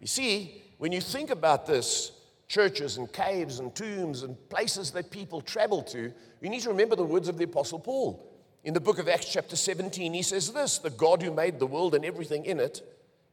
You 0.00 0.06
see, 0.06 0.62
when 0.78 0.90
you 0.90 1.00
think 1.00 1.30
about 1.30 1.66
this, 1.66 2.12
churches 2.48 2.96
and 2.96 3.12
caves 3.12 3.58
and 3.60 3.74
tombs 3.74 4.22
and 4.22 4.36
places 4.48 4.90
that 4.92 5.10
people 5.10 5.40
travel 5.40 5.82
to, 5.82 6.12
you 6.40 6.48
need 6.48 6.62
to 6.62 6.70
remember 6.70 6.96
the 6.96 7.04
words 7.04 7.28
of 7.28 7.36
the 7.36 7.44
Apostle 7.44 7.78
Paul. 7.78 8.29
In 8.62 8.74
the 8.74 8.80
book 8.80 8.98
of 8.98 9.08
Acts, 9.08 9.32
chapter 9.32 9.56
17, 9.56 10.12
he 10.12 10.22
says 10.22 10.52
this 10.52 10.78
The 10.78 10.90
God 10.90 11.22
who 11.22 11.32
made 11.32 11.58
the 11.58 11.66
world 11.66 11.94
and 11.94 12.04
everything 12.04 12.44
in 12.44 12.60
it 12.60 12.82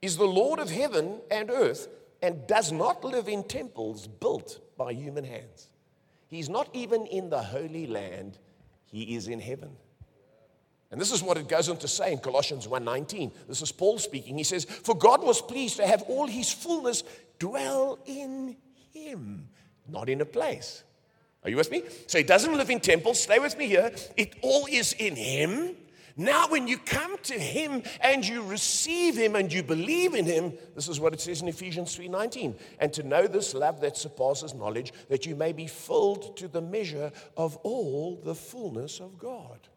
is 0.01 0.15
the 0.15 0.25
Lord 0.25 0.59
of 0.59 0.69
heaven 0.69 1.19
and 1.29 1.49
earth 1.49 1.87
and 2.21 2.47
does 2.47 2.71
not 2.71 3.03
live 3.03 3.27
in 3.27 3.43
temples 3.43 4.07
built 4.07 4.59
by 4.77 4.93
human 4.93 5.25
hands. 5.25 5.67
He's 6.27 6.49
not 6.49 6.69
even 6.73 7.05
in 7.07 7.29
the 7.29 7.41
Holy 7.41 7.87
Land, 7.87 8.37
he 8.85 9.15
is 9.15 9.27
in 9.27 9.39
heaven. 9.39 9.75
And 10.91 11.01
this 11.01 11.11
is 11.11 11.21
what 11.21 11.37
it 11.37 11.49
goes 11.49 11.67
on 11.67 11.77
to 11.77 11.87
say 11.87 12.13
in 12.13 12.19
Colossians 12.19 12.65
1:19. 12.65 13.33
This 13.47 13.61
is 13.61 13.73
Paul 13.73 13.99
speaking. 13.99 14.37
He 14.37 14.45
says, 14.45 14.63
"For 14.63 14.95
God 14.95 15.21
was 15.21 15.41
pleased 15.41 15.75
to 15.77 15.87
have 15.87 16.03
all 16.03 16.27
his 16.27 16.51
fullness 16.51 17.03
dwell 17.39 17.99
in 18.05 18.55
him, 18.93 19.49
not 19.87 20.07
in 20.07 20.21
a 20.21 20.25
place." 20.25 20.83
Are 21.47 21.49
you 21.49 21.55
with 21.55 21.71
me? 21.71 21.81
So 22.07 22.17
he 22.17 22.25
doesn't 22.25 22.57
live 22.57 22.69
in 22.69 22.81
temples. 22.81 23.23
Stay 23.23 23.39
with 23.39 23.57
me 23.57 23.67
here. 23.67 23.93
It 24.17 24.35
all 24.41 24.67
is 24.69 24.91
in 24.91 25.15
him. 25.15 25.77
Now, 26.17 26.49
when 26.49 26.67
you 26.67 26.77
come 26.77 27.17
to 27.23 27.39
him 27.39 27.83
and 28.01 28.27
you 28.27 28.43
receive 28.43 29.15
him 29.15 29.33
and 29.37 29.53
you 29.53 29.63
believe 29.63 30.13
in 30.13 30.25
him, 30.25 30.51
this 30.75 30.89
is 30.89 30.99
what 30.99 31.13
it 31.13 31.21
says 31.21 31.41
in 31.41 31.47
Ephesians 31.47 31.95
3:19. 31.95 32.53
And 32.79 32.91
to 32.91 33.03
know 33.03 33.27
this 33.27 33.53
love 33.53 33.79
that 33.79 33.95
surpasses 33.95 34.53
knowledge, 34.53 34.91
that 35.07 35.25
you 35.25 35.37
may 35.37 35.53
be 35.53 35.67
filled 35.67 36.35
to 36.35 36.49
the 36.49 36.59
measure 36.59 37.13
of 37.37 37.55
all 37.63 38.19
the 38.21 38.35
fullness 38.35 38.99
of 38.99 39.17
God. 39.17 39.69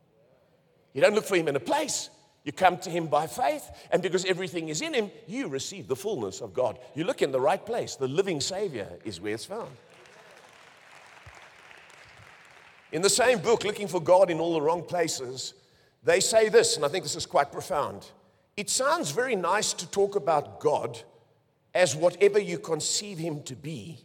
You 0.92 1.00
don't 1.02 1.14
look 1.14 1.26
for 1.26 1.36
him 1.36 1.46
in 1.46 1.54
a 1.54 1.60
place. 1.60 2.10
You 2.42 2.50
come 2.50 2.78
to 2.78 2.90
him 2.90 3.06
by 3.06 3.28
faith, 3.28 3.70
and 3.92 4.02
because 4.02 4.24
everything 4.24 4.70
is 4.70 4.80
in 4.80 4.92
him, 4.92 5.12
you 5.28 5.46
receive 5.46 5.86
the 5.86 5.94
fullness 5.94 6.40
of 6.40 6.52
God. 6.52 6.80
You 6.96 7.04
look 7.04 7.22
in 7.22 7.30
the 7.30 7.40
right 7.40 7.64
place. 7.64 7.94
The 7.94 8.08
living 8.08 8.40
Savior 8.40 8.88
is 9.04 9.20
where 9.20 9.34
it's 9.34 9.44
found. 9.44 9.70
In 12.92 13.02
the 13.02 13.10
same 13.10 13.38
book, 13.38 13.64
Looking 13.64 13.88
for 13.88 14.00
God 14.00 14.30
in 14.30 14.40
All 14.40 14.54
the 14.54 14.60
Wrong 14.60 14.82
Places, 14.82 15.54
they 16.02 16.20
say 16.20 16.48
this, 16.48 16.76
and 16.76 16.84
I 16.84 16.88
think 16.88 17.04
this 17.04 17.16
is 17.16 17.26
quite 17.26 17.52
profound. 17.52 18.06
It 18.56 18.68
sounds 18.68 19.10
very 19.10 19.36
nice 19.36 19.72
to 19.74 19.88
talk 19.90 20.16
about 20.16 20.60
God 20.60 21.00
as 21.74 21.94
whatever 21.94 22.38
you 22.38 22.58
conceive 22.58 23.18
him 23.18 23.42
to 23.44 23.54
be. 23.54 23.98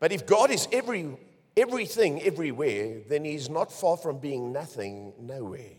But 0.00 0.12
if 0.12 0.26
God 0.26 0.50
is 0.50 0.66
every, 0.72 1.16
everything 1.56 2.20
everywhere, 2.22 3.00
then 3.08 3.24
he's 3.24 3.48
not 3.48 3.70
far 3.70 3.96
from 3.96 4.18
being 4.18 4.52
nothing 4.52 5.12
nowhere. 5.20 5.76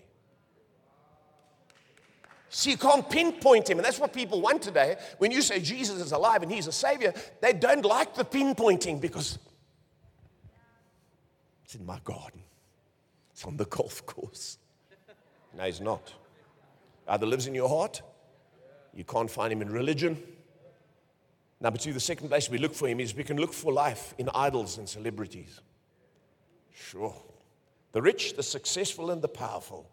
See, 2.49 2.71
you 2.71 2.77
can't 2.77 3.09
pinpoint 3.09 3.69
him, 3.69 3.79
and 3.79 3.85
that's 3.85 3.99
what 3.99 4.13
people 4.13 4.39
want 4.39 4.61
today. 4.61 4.95
When 5.17 5.31
you 5.31 5.41
say 5.41 5.59
Jesus 5.59 5.99
is 5.99 6.11
alive 6.11 6.43
and 6.43 6.51
he's 6.51 6.67
a 6.67 6.71
savior, 6.71 7.11
they 7.41 7.51
don't 7.51 7.83
like 7.83 8.13
the 8.13 8.23
pinpointing 8.23 9.01
because 9.01 9.39
it's 11.73 11.79
in 11.79 11.87
my 11.87 11.99
garden, 12.03 12.41
it's 13.31 13.45
on 13.45 13.57
the 13.57 13.65
golf 13.65 14.05
course. 14.05 14.59
No, 15.57 15.63
he's 15.63 15.81
not. 15.81 16.13
Either 17.07 17.25
lives 17.25 17.47
in 17.47 17.55
your 17.55 17.67
heart, 17.67 18.01
you 18.93 19.03
can't 19.03 19.29
find 19.29 19.51
him 19.51 19.61
in 19.61 19.71
religion. 19.71 20.21
Number 21.59 21.79
two, 21.79 21.91
the 21.91 21.99
second 21.99 22.29
place 22.29 22.47
we 22.47 22.59
look 22.59 22.75
for 22.75 22.87
him 22.87 22.99
is 22.99 23.15
we 23.15 23.23
can 23.23 23.37
look 23.37 23.53
for 23.53 23.73
life 23.73 24.13
in 24.19 24.29
idols 24.35 24.77
and 24.77 24.87
celebrities. 24.87 25.61
Sure. 26.73 27.15
The 27.91 28.01
rich, 28.01 28.35
the 28.35 28.43
successful, 28.43 29.09
and 29.09 29.21
the 29.21 29.27
powerful. 29.27 29.89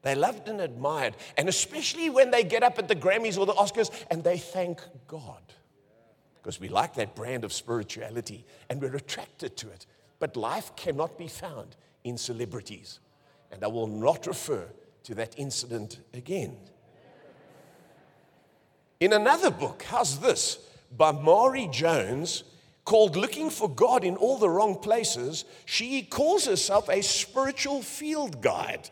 They 0.00 0.14
loved 0.14 0.48
and 0.48 0.60
admired, 0.60 1.14
and 1.36 1.48
especially 1.48 2.08
when 2.08 2.30
they 2.30 2.42
get 2.42 2.62
up 2.62 2.78
at 2.78 2.88
the 2.88 2.96
Grammys 2.96 3.38
or 3.38 3.44
the 3.44 3.52
Oscars 3.52 3.90
and 4.10 4.24
they 4.24 4.38
thank 4.38 4.80
God. 5.06 5.42
Because 6.42 6.58
we 6.58 6.68
like 6.68 6.94
that 6.94 7.14
brand 7.14 7.44
of 7.44 7.52
spirituality 7.52 8.46
and 8.70 8.80
we're 8.80 8.96
attracted 8.96 9.58
to 9.58 9.68
it. 9.68 9.86
But 10.22 10.36
life 10.36 10.76
cannot 10.76 11.18
be 11.18 11.26
found 11.26 11.74
in 12.04 12.16
celebrities. 12.16 13.00
And 13.50 13.64
I 13.64 13.66
will 13.66 13.88
not 13.88 14.24
refer 14.28 14.68
to 15.02 15.16
that 15.16 15.34
incident 15.36 15.98
again. 16.14 16.56
In 19.00 19.14
another 19.14 19.50
book, 19.50 19.82
how's 19.82 20.20
this? 20.20 20.60
By 20.96 21.10
Mari 21.10 21.66
Jones, 21.72 22.44
called 22.84 23.16
Looking 23.16 23.50
for 23.50 23.68
God 23.68 24.04
in 24.04 24.14
All 24.14 24.38
the 24.38 24.48
Wrong 24.48 24.76
Places, 24.76 25.44
she 25.64 26.02
calls 26.02 26.46
herself 26.46 26.88
a 26.88 27.02
spiritual 27.02 27.82
field 27.82 28.40
guide. 28.40 28.90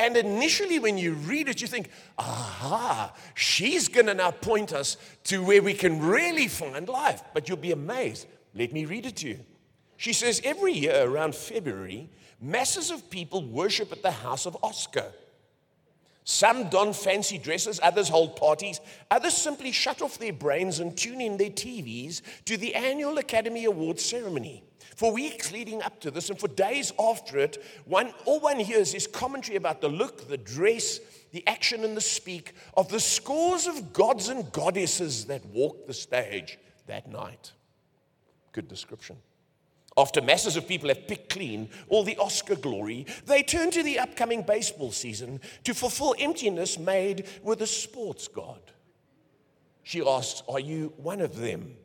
And 0.00 0.16
initially, 0.16 0.80
when 0.80 0.98
you 0.98 1.12
read 1.12 1.48
it, 1.48 1.62
you 1.62 1.68
think, 1.68 1.90
aha, 2.18 3.14
she's 3.36 3.86
going 3.86 4.06
to 4.06 4.14
now 4.14 4.32
point 4.32 4.72
us 4.72 4.96
to 5.26 5.44
where 5.44 5.62
we 5.62 5.74
can 5.74 6.00
really 6.00 6.48
find 6.48 6.88
life. 6.88 7.22
But 7.34 7.48
you'll 7.48 7.58
be 7.58 7.70
amazed. 7.70 8.26
Let 8.52 8.72
me 8.72 8.84
read 8.84 9.06
it 9.06 9.14
to 9.18 9.28
you. 9.28 9.38
She 10.02 10.12
says 10.12 10.40
every 10.42 10.72
year 10.72 11.04
around 11.04 11.32
February, 11.32 12.10
masses 12.40 12.90
of 12.90 13.08
people 13.08 13.44
worship 13.44 13.92
at 13.92 14.02
the 14.02 14.10
house 14.10 14.46
of 14.46 14.56
Oscar. 14.60 15.12
Some 16.24 16.68
don 16.70 16.92
fancy 16.92 17.38
dresses, 17.38 17.78
others 17.80 18.08
hold 18.08 18.34
parties, 18.34 18.80
others 19.12 19.34
simply 19.34 19.70
shut 19.70 20.02
off 20.02 20.18
their 20.18 20.32
brains 20.32 20.80
and 20.80 20.98
tune 20.98 21.20
in 21.20 21.36
their 21.36 21.50
TVs 21.50 22.20
to 22.46 22.56
the 22.56 22.74
annual 22.74 23.18
Academy 23.18 23.64
Awards 23.64 24.04
ceremony. 24.04 24.64
For 24.96 25.12
weeks 25.12 25.52
leading 25.52 25.80
up 25.82 26.00
to 26.00 26.10
this 26.10 26.30
and 26.30 26.38
for 26.40 26.48
days 26.48 26.92
after 26.98 27.38
it, 27.38 27.62
one, 27.84 28.12
all 28.24 28.40
one 28.40 28.58
hears 28.58 28.94
is 28.94 29.06
commentary 29.06 29.56
about 29.56 29.80
the 29.80 29.88
look, 29.88 30.26
the 30.26 30.36
dress, 30.36 30.98
the 31.30 31.46
action, 31.46 31.84
and 31.84 31.96
the 31.96 32.00
speak 32.00 32.54
of 32.76 32.88
the 32.88 32.98
scores 32.98 33.68
of 33.68 33.92
gods 33.92 34.30
and 34.30 34.50
goddesses 34.50 35.26
that 35.26 35.46
walk 35.46 35.86
the 35.86 35.94
stage 35.94 36.58
that 36.88 37.08
night. 37.08 37.52
Good 38.50 38.66
description. 38.66 39.18
After 39.96 40.22
masses 40.22 40.56
of 40.56 40.66
people 40.66 40.88
have 40.88 41.06
picked 41.06 41.28
clean 41.30 41.68
all 41.88 42.02
the 42.02 42.16
Oscar 42.16 42.56
glory, 42.56 43.06
they 43.26 43.42
turn 43.42 43.70
to 43.72 43.82
the 43.82 43.98
upcoming 43.98 44.42
baseball 44.42 44.90
season 44.90 45.40
to 45.64 45.74
fulfill 45.74 46.14
emptiness 46.18 46.78
made 46.78 47.26
with 47.42 47.60
a 47.60 47.66
sports 47.66 48.26
god. 48.26 48.60
She 49.82 50.02
asks, 50.06 50.42
Are 50.48 50.60
you 50.60 50.92
one 50.96 51.20
of 51.20 51.36
them? 51.36 51.76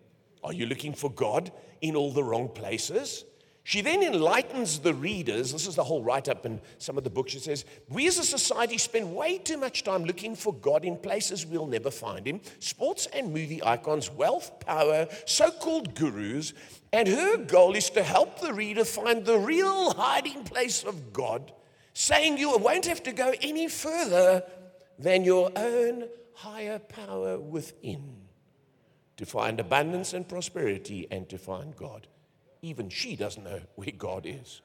Are 0.44 0.54
you 0.54 0.66
looking 0.68 0.94
for 0.94 1.12
God 1.12 1.52
in 1.82 1.96
all 1.96 2.12
the 2.12 2.24
wrong 2.24 2.48
places? 2.48 3.26
She 3.68 3.82
then 3.82 4.02
enlightens 4.02 4.80
the 4.80 4.94
readers. 4.94 5.52
This 5.52 5.68
is 5.68 5.76
the 5.76 5.84
whole 5.84 6.02
write 6.02 6.30
up 6.30 6.46
in 6.46 6.62
some 6.78 6.98
of 6.98 7.04
the 7.04 7.10
books. 7.10 7.34
She 7.34 7.40
says, 7.40 7.66
We 7.90 8.08
as 8.08 8.18
a 8.18 8.24
society 8.24 8.78
spend 8.78 9.14
way 9.14 9.40
too 9.40 9.58
much 9.58 9.84
time 9.84 10.06
looking 10.06 10.38
for 10.38 10.54
God 10.54 10.86
in 10.86 10.96
places 10.96 11.46
we'll 11.46 11.68
never 11.68 11.92
find 11.92 12.26
Him 12.26 12.40
sports 12.60 13.08
and 13.08 13.34
movie 13.34 13.62
icons, 13.62 14.10
wealth, 14.10 14.66
power, 14.66 15.10
so 15.26 15.52
called 15.52 15.96
gurus. 15.96 16.54
And 16.94 17.10
her 17.10 17.36
goal 17.36 17.76
is 17.76 17.90
to 17.90 18.04
help 18.04 18.40
the 18.40 18.54
reader 18.54 18.86
find 18.86 19.26
the 19.26 19.38
real 19.38 19.92
hiding 19.96 20.46
place 20.46 20.86
of 20.86 21.12
God, 21.12 21.52
saying 21.92 22.38
you 22.38 22.58
won't 22.58 22.86
have 22.86 23.04
to 23.04 23.12
go 23.12 23.34
any 23.42 23.68
further 23.68 24.44
than 24.98 25.26
your 25.26 25.52
own 25.58 26.08
higher 26.36 26.80
power 26.80 27.38
within 27.38 28.16
to 29.18 29.26
find 29.26 29.60
abundance 29.60 30.14
and 30.14 30.26
prosperity 30.26 31.06
and 31.12 31.28
to 31.28 31.38
find 31.38 31.76
God 31.76 32.08
even 32.62 32.90
she 32.90 33.16
doesn't 33.16 33.44
know 33.44 33.62
where 33.76 33.92
God 33.98 34.26
is. 34.26 34.62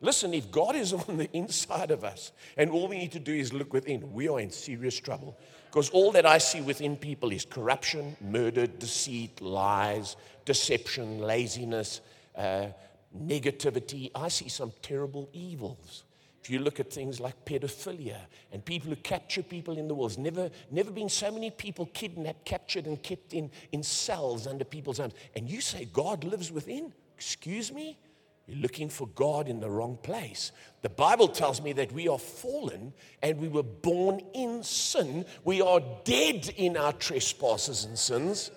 Listen, 0.00 0.32
if 0.32 0.50
God 0.50 0.76
is 0.76 0.92
on 1.08 1.16
the 1.18 1.30
inside 1.36 1.90
of 1.90 2.04
us 2.04 2.32
and 2.56 2.70
all 2.70 2.88
we 2.88 2.98
need 2.98 3.12
to 3.12 3.20
do 3.20 3.34
is 3.34 3.52
look 3.52 3.72
within, 3.72 4.12
we 4.12 4.28
are 4.28 4.40
in 4.40 4.50
serious 4.50 4.98
trouble. 4.98 5.38
Because 5.66 5.90
all 5.90 6.10
that 6.12 6.26
I 6.26 6.38
see 6.38 6.60
within 6.60 6.96
people 6.96 7.30
is 7.30 7.44
corruption, 7.44 8.16
murder, 8.20 8.66
deceit, 8.66 9.40
lies, 9.40 10.16
deception, 10.44 11.20
laziness, 11.20 12.00
uh, 12.36 12.66
negativity. 13.16 14.10
I 14.14 14.28
see 14.28 14.48
some 14.48 14.72
terrible 14.82 15.28
evils. 15.32 16.04
If 16.42 16.48
you 16.48 16.58
look 16.58 16.80
at 16.80 16.90
things 16.90 17.20
like 17.20 17.44
pedophilia 17.44 18.16
and 18.50 18.64
people 18.64 18.88
who 18.88 18.96
capture 18.96 19.42
people 19.42 19.76
in 19.76 19.88
the 19.88 19.94
world, 19.94 20.18
never, 20.18 20.50
never 20.70 20.90
been 20.90 21.10
so 21.10 21.30
many 21.30 21.50
people 21.50 21.86
kidnapped, 21.92 22.44
captured, 22.46 22.86
and 22.86 23.00
kept 23.02 23.34
in, 23.34 23.50
in 23.72 23.82
cells 23.82 24.46
under 24.46 24.64
people's 24.64 24.98
arms. 24.98 25.12
And 25.36 25.48
you 25.48 25.60
say 25.60 25.86
God 25.92 26.24
lives 26.24 26.50
within? 26.50 26.92
Excuse 27.20 27.70
me? 27.70 27.98
You're 28.46 28.60
looking 28.60 28.88
for 28.88 29.06
God 29.08 29.46
in 29.46 29.60
the 29.60 29.68
wrong 29.68 29.98
place. 30.02 30.52
The 30.80 30.88
Bible 30.88 31.28
tells 31.28 31.60
me 31.60 31.74
that 31.74 31.92
we 31.92 32.08
are 32.08 32.18
fallen 32.18 32.94
and 33.22 33.38
we 33.38 33.48
were 33.48 33.62
born 33.62 34.22
in 34.32 34.62
sin. 34.62 35.26
We 35.44 35.60
are 35.60 35.82
dead 36.04 36.48
in 36.56 36.78
our 36.78 36.94
trespasses 36.94 37.84
and 37.84 37.98
sins. 37.98 38.50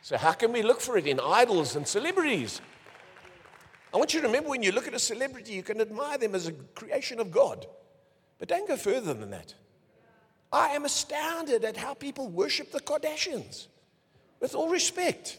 So, 0.00 0.16
how 0.16 0.32
can 0.32 0.52
we 0.52 0.62
look 0.62 0.80
for 0.80 0.96
it 0.96 1.06
in 1.06 1.20
idols 1.20 1.76
and 1.76 1.86
celebrities? 1.86 2.62
I 3.92 3.98
want 3.98 4.14
you 4.14 4.22
to 4.22 4.26
remember 4.26 4.48
when 4.48 4.62
you 4.62 4.72
look 4.72 4.88
at 4.88 4.94
a 4.94 4.98
celebrity, 4.98 5.52
you 5.52 5.62
can 5.62 5.78
admire 5.78 6.16
them 6.16 6.34
as 6.34 6.48
a 6.48 6.52
creation 6.52 7.20
of 7.20 7.30
God. 7.30 7.66
But 8.38 8.48
don't 8.48 8.66
go 8.66 8.78
further 8.78 9.12
than 9.12 9.30
that. 9.32 9.52
I 10.50 10.68
am 10.68 10.86
astounded 10.86 11.62
at 11.62 11.76
how 11.76 11.92
people 11.92 12.30
worship 12.30 12.72
the 12.72 12.80
Kardashians. 12.80 13.66
With 14.40 14.54
all 14.54 14.70
respect, 14.70 15.38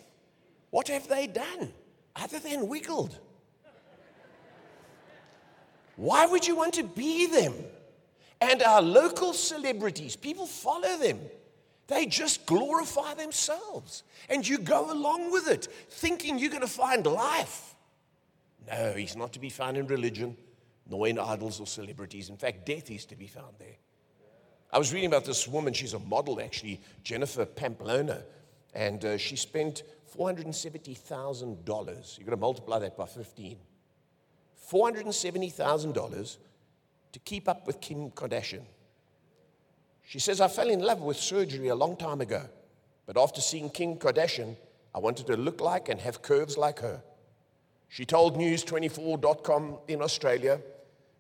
what 0.70 0.88
have 0.90 1.08
they 1.08 1.26
done 1.26 1.74
other 2.22 2.40
than 2.40 2.68
wiggled? 2.68 3.20
Why 5.96 6.26
would 6.28 6.48
you 6.48 6.56
want 6.56 6.76
to 6.76 6.84
be 6.84 7.28
them? 7.28 7.54
And 8.40 8.62
our 8.62 8.82
local 8.82 9.34
celebrities, 9.34 10.16
people 10.16 10.46
follow 10.46 10.98
them. 10.98 11.20
They 11.88 12.06
just 12.06 12.46
glorify 12.46 13.14
themselves. 13.16 14.04
And 14.30 14.48
you 14.48 14.60
go 14.60 14.92
along 14.92 15.32
with 15.32 15.48
it, 15.48 15.68
thinking 15.90 16.38
you're 16.38 16.52
going 16.52 16.62
to 16.62 16.68
find 16.68 17.06
life. 17.06 17.76
No, 18.70 18.94
he's 18.94 19.16
not 19.16 19.34
to 19.34 19.40
be 19.40 19.50
found 19.50 19.78
in 19.78 19.88
religion, 19.88 20.38
nor 20.88 21.08
in 21.08 21.18
idols 21.18 21.60
or 21.60 21.66
celebrities. 21.66 22.30
In 22.30 22.38
fact, 22.38 22.66
death 22.66 22.92
is 22.92 23.06
to 23.06 23.16
be 23.16 23.28
found 23.28 23.56
there. 23.58 23.78
I 24.72 24.78
was 24.78 24.94
reading 24.94 25.08
about 25.08 25.24
this 25.24 25.48
woman, 25.48 25.74
she's 25.74 25.94
a 25.94 26.00
model 26.00 26.42
actually, 26.42 26.82
Jennifer 27.04 27.46
Pamplona, 27.46 28.24
and 28.74 29.04
uh, 29.06 29.18
she 29.18 29.38
spent 29.38 29.84
$470,000. 30.16 32.18
You've 32.18 32.28
got 32.28 32.32
to 32.32 32.38
multiply 32.38 32.80
that 32.80 32.98
by 32.98 33.06
15. 33.06 33.58
$470,000 34.70 36.38
to 37.14 37.20
keep 37.20 37.48
up 37.48 37.66
with 37.66 37.80
Kim 37.80 38.12
Kardashian. 38.12 38.64
She 40.04 40.20
says, 40.20 40.42
I 40.42 40.48
fell 40.48 40.70
in 40.70 40.82
love 40.82 41.02
with 41.02 41.18
surgery 41.18 41.70
a 41.70 41.76
long 41.76 41.98
time 41.98 42.22
ago, 42.22 42.44
but 43.06 43.18
after 43.18 43.42
seeing 43.42 43.70
Kim 43.70 43.96
Kardashian, 43.96 44.56
I 44.94 45.00
wanted 45.00 45.28
to 45.28 45.38
look 45.38 45.62
like 45.62 45.90
and 45.90 46.00
have 46.00 46.22
curves 46.22 46.58
like 46.58 46.80
her. 46.80 47.02
She 47.90 48.06
told 48.06 48.38
News24.com 48.38 49.78
in 49.88 50.02
Australia 50.02 50.60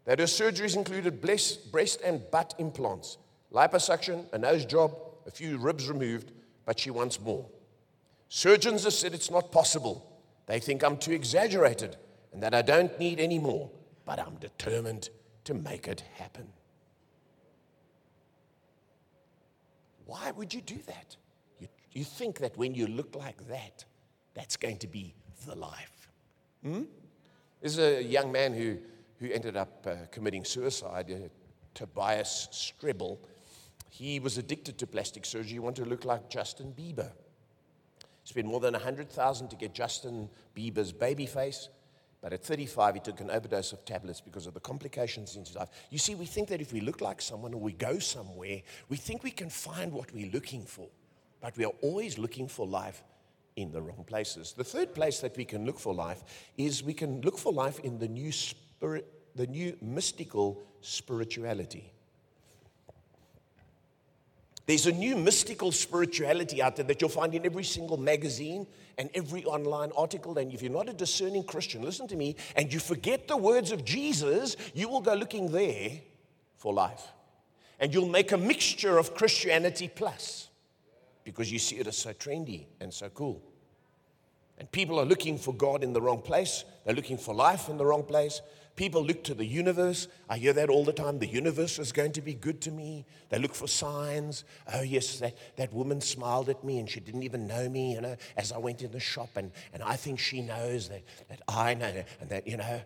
that 0.05 0.19
her 0.19 0.25
surgeries 0.25 0.75
included 0.75 1.21
breast 1.21 2.01
and 2.03 2.29
butt 2.31 2.55
implants, 2.57 3.17
liposuction, 3.53 4.25
a 4.33 4.37
nose 4.37 4.65
job, 4.65 4.97
a 5.25 5.31
few 5.31 5.57
ribs 5.57 5.89
removed, 5.89 6.31
but 6.65 6.79
she 6.79 6.89
wants 6.89 7.19
more. 7.19 7.45
Surgeons 8.29 8.83
have 8.83 8.93
said 8.93 9.13
it's 9.13 9.31
not 9.31 9.51
possible. 9.51 10.21
They 10.47 10.59
think 10.59 10.83
I'm 10.83 10.97
too 10.97 11.11
exaggerated 11.11 11.97
and 12.33 12.43
that 12.43 12.53
I 12.53 12.61
don't 12.61 12.97
need 12.99 13.19
any 13.19 13.39
more, 13.39 13.69
but 14.05 14.19
I'm 14.19 14.35
determined 14.35 15.09
to 15.45 15.53
make 15.53 15.87
it 15.87 16.03
happen. 16.15 16.47
Why 20.05 20.31
would 20.31 20.53
you 20.53 20.61
do 20.61 20.77
that? 20.87 21.15
You, 21.59 21.67
you 21.91 22.03
think 22.03 22.39
that 22.39 22.57
when 22.57 22.73
you 22.73 22.87
look 22.87 23.15
like 23.15 23.47
that, 23.47 23.85
that's 24.33 24.55
going 24.55 24.77
to 24.77 24.87
be 24.87 25.13
the 25.45 25.55
life. 25.55 26.09
Hmm? 26.63 26.83
There's 27.61 27.79
a 27.79 28.01
young 28.03 28.31
man 28.31 28.53
who, 28.53 28.77
who 29.19 29.31
ended 29.31 29.57
up 29.57 29.85
uh, 29.85 29.95
committing 30.11 30.45
suicide, 30.45 31.11
uh, 31.11 31.27
Tobias 31.73 32.47
Strebel. 32.51 33.17
He 33.89 34.19
was 34.19 34.37
addicted 34.37 34.77
to 34.77 34.87
plastic 34.87 35.25
surgery. 35.25 35.53
He 35.53 35.59
wanted 35.59 35.85
to 35.85 35.89
look 35.89 36.05
like 36.05 36.29
Justin 36.29 36.73
Bieber. 36.77 37.11
Spent 38.27 38.45
more 38.45 38.59
than 38.59 38.73
100000 38.73 39.47
to 39.47 39.55
get 39.55 39.73
Justin 39.73 40.27
Bieber's 40.53 40.91
baby 40.91 41.25
face. 41.25 41.69
But 42.21 42.33
at 42.33 42.43
35, 42.43 42.95
he 42.95 42.99
took 42.99 43.21
an 43.21 43.31
overdose 43.31 43.71
of 43.71 43.85
tablets 43.85 44.19
because 44.19 44.47
of 44.47 44.53
the 44.53 44.59
complications 44.59 45.37
in 45.37 45.45
his 45.45 45.55
life. 45.55 45.69
You 45.91 45.97
see, 45.97 46.13
we 46.13 46.25
think 46.25 46.49
that 46.49 46.59
if 46.59 46.73
we 46.73 46.81
look 46.81 46.99
like 46.99 47.21
someone 47.21 47.53
or 47.53 47.61
we 47.61 47.71
go 47.71 47.99
somewhere, 47.99 48.63
we 48.89 48.97
think 48.97 49.23
we 49.23 49.31
can 49.31 49.49
find 49.49 49.93
what 49.93 50.13
we're 50.13 50.29
looking 50.29 50.65
for. 50.65 50.89
But 51.39 51.55
we 51.55 51.63
are 51.63 51.71
always 51.81 52.17
looking 52.17 52.49
for 52.49 52.67
life 52.67 53.01
in 53.55 53.71
the 53.71 53.81
wrong 53.81 54.03
places. 54.05 54.51
The 54.51 54.65
third 54.65 54.93
place 54.93 55.21
that 55.21 55.37
we 55.37 55.45
can 55.45 55.65
look 55.65 55.79
for 55.79 55.93
life 55.93 56.21
is 56.57 56.83
we 56.83 56.93
can 56.93 57.21
look 57.21 57.37
for 57.37 57.53
life 57.53 57.79
in 57.79 57.97
the 57.97 58.09
new 58.09 58.33
spirit, 58.33 59.07
the 59.37 59.47
new 59.47 59.77
mystical 59.81 60.67
spirituality. 60.81 61.93
There's 64.67 64.85
a 64.85 64.91
new 64.91 65.15
mystical 65.15 65.71
spirituality 65.71 66.61
out 66.61 66.75
there 66.75 66.83
that 66.85 66.99
you'll 66.99 67.09
find 67.09 67.33
in 67.33 67.45
every 67.45 67.63
single 67.63 67.95
magazine 67.95 68.67
and 68.97 69.09
every 69.15 69.45
online 69.45 69.91
article. 69.95 70.37
And 70.37 70.53
if 70.53 70.61
you're 70.61 70.71
not 70.71 70.89
a 70.89 70.93
discerning 70.93 71.45
Christian, 71.45 71.83
listen 71.83 72.05
to 72.09 72.17
me, 72.17 72.35
and 72.53 72.71
you 72.71 72.79
forget 72.79 73.29
the 73.29 73.37
words 73.37 73.71
of 73.71 73.85
Jesus, 73.85 74.57
you 74.73 74.89
will 74.89 74.99
go 74.99 75.13
looking 75.13 75.49
there 75.53 75.91
for 76.57 76.73
life. 76.73 77.01
And 77.79 77.93
you'll 77.93 78.09
make 78.09 78.33
a 78.33 78.37
mixture 78.37 78.97
of 78.97 79.15
Christianity 79.15 79.89
plus 79.93 80.49
because 81.23 81.49
you 81.49 81.59
see 81.59 81.77
it 81.77 81.87
as 81.87 81.97
so 81.97 82.11
trendy 82.11 82.65
and 82.81 82.93
so 82.93 83.07
cool. 83.07 83.41
And 84.57 84.69
people 84.71 84.99
are 84.99 85.05
looking 85.05 85.37
for 85.37 85.53
God 85.53 85.81
in 85.81 85.93
the 85.93 86.01
wrong 86.01 86.21
place. 86.21 86.65
They're 86.83 86.95
looking 86.95 87.17
for 87.17 87.33
life 87.33 87.69
in 87.69 87.77
the 87.77 87.85
wrong 87.85 88.03
place. 88.03 88.41
People 88.77 89.03
look 89.03 89.23
to 89.23 89.33
the 89.33 89.43
universe. 89.43 90.07
I 90.29 90.37
hear 90.37 90.53
that 90.53 90.69
all 90.69 90.85
the 90.85 90.93
time. 90.93 91.17
The 91.17 91.25
universe 91.25 91.79
is 91.79 91.91
going 91.91 92.11
to 92.11 92.21
be 92.21 92.35
good 92.35 92.61
to 92.61 92.71
me. 92.71 93.05
They 93.29 93.39
look 93.39 93.55
for 93.55 93.67
signs. 93.67 94.43
Oh, 94.71 94.81
yes, 94.81 95.17
that, 95.17 95.35
that 95.55 95.73
woman 95.73 95.99
smiled 95.99 96.47
at 96.47 96.63
me 96.63 96.77
and 96.77 96.87
she 96.87 96.99
didn't 96.99 97.23
even 97.23 97.47
know 97.47 97.67
me, 97.67 97.93
you 97.95 98.01
know, 98.01 98.15
as 98.37 98.51
I 98.51 98.59
went 98.59 98.83
in 98.83 98.91
the 98.91 98.99
shop. 98.99 99.29
And, 99.35 99.51
and 99.73 99.81
I 99.81 99.95
think 99.95 100.19
she 100.19 100.43
knows 100.43 100.89
that, 100.89 101.01
that 101.27 101.41
I 101.47 101.73
know 101.73 102.03
and 102.21 102.29
that, 102.29 102.47
you 102.47 102.55
know. 102.55 102.79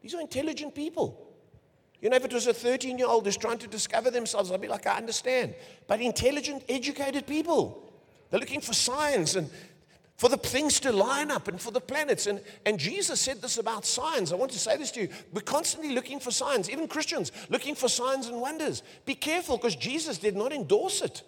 These 0.00 0.14
are 0.14 0.20
intelligent 0.20 0.72
people. 0.72 1.26
You 2.00 2.10
know, 2.10 2.16
if 2.16 2.24
it 2.24 2.32
was 2.32 2.46
a 2.46 2.54
13 2.54 2.96
year 2.96 3.08
old 3.08 3.26
who's 3.26 3.36
trying 3.36 3.58
to 3.58 3.66
discover 3.66 4.12
themselves, 4.12 4.52
I'd 4.52 4.60
be 4.60 4.68
like, 4.68 4.86
I 4.86 4.98
understand. 4.98 5.56
But 5.88 6.00
intelligent, 6.00 6.62
educated 6.68 7.26
people, 7.26 7.92
they're 8.30 8.38
looking 8.38 8.60
for 8.60 8.72
signs 8.72 9.34
and 9.34 9.50
for 10.18 10.28
the 10.28 10.36
things 10.36 10.80
to 10.80 10.90
line 10.90 11.30
up 11.30 11.46
and 11.46 11.60
for 11.60 11.70
the 11.70 11.80
planets. 11.80 12.26
And, 12.26 12.40
and 12.66 12.76
Jesus 12.78 13.20
said 13.20 13.40
this 13.40 13.56
about 13.56 13.86
signs. 13.86 14.32
I 14.32 14.36
want 14.36 14.50
to 14.50 14.58
say 14.58 14.76
this 14.76 14.90
to 14.92 15.02
you. 15.02 15.08
We're 15.32 15.42
constantly 15.42 15.94
looking 15.94 16.18
for 16.18 16.32
signs, 16.32 16.68
even 16.68 16.88
Christians 16.88 17.30
looking 17.48 17.76
for 17.76 17.88
signs 17.88 18.26
and 18.26 18.40
wonders. 18.40 18.82
Be 19.06 19.14
careful 19.14 19.56
because 19.56 19.76
Jesus 19.76 20.18
did 20.18 20.36
not 20.36 20.52
endorse 20.52 21.02
it. 21.02 21.22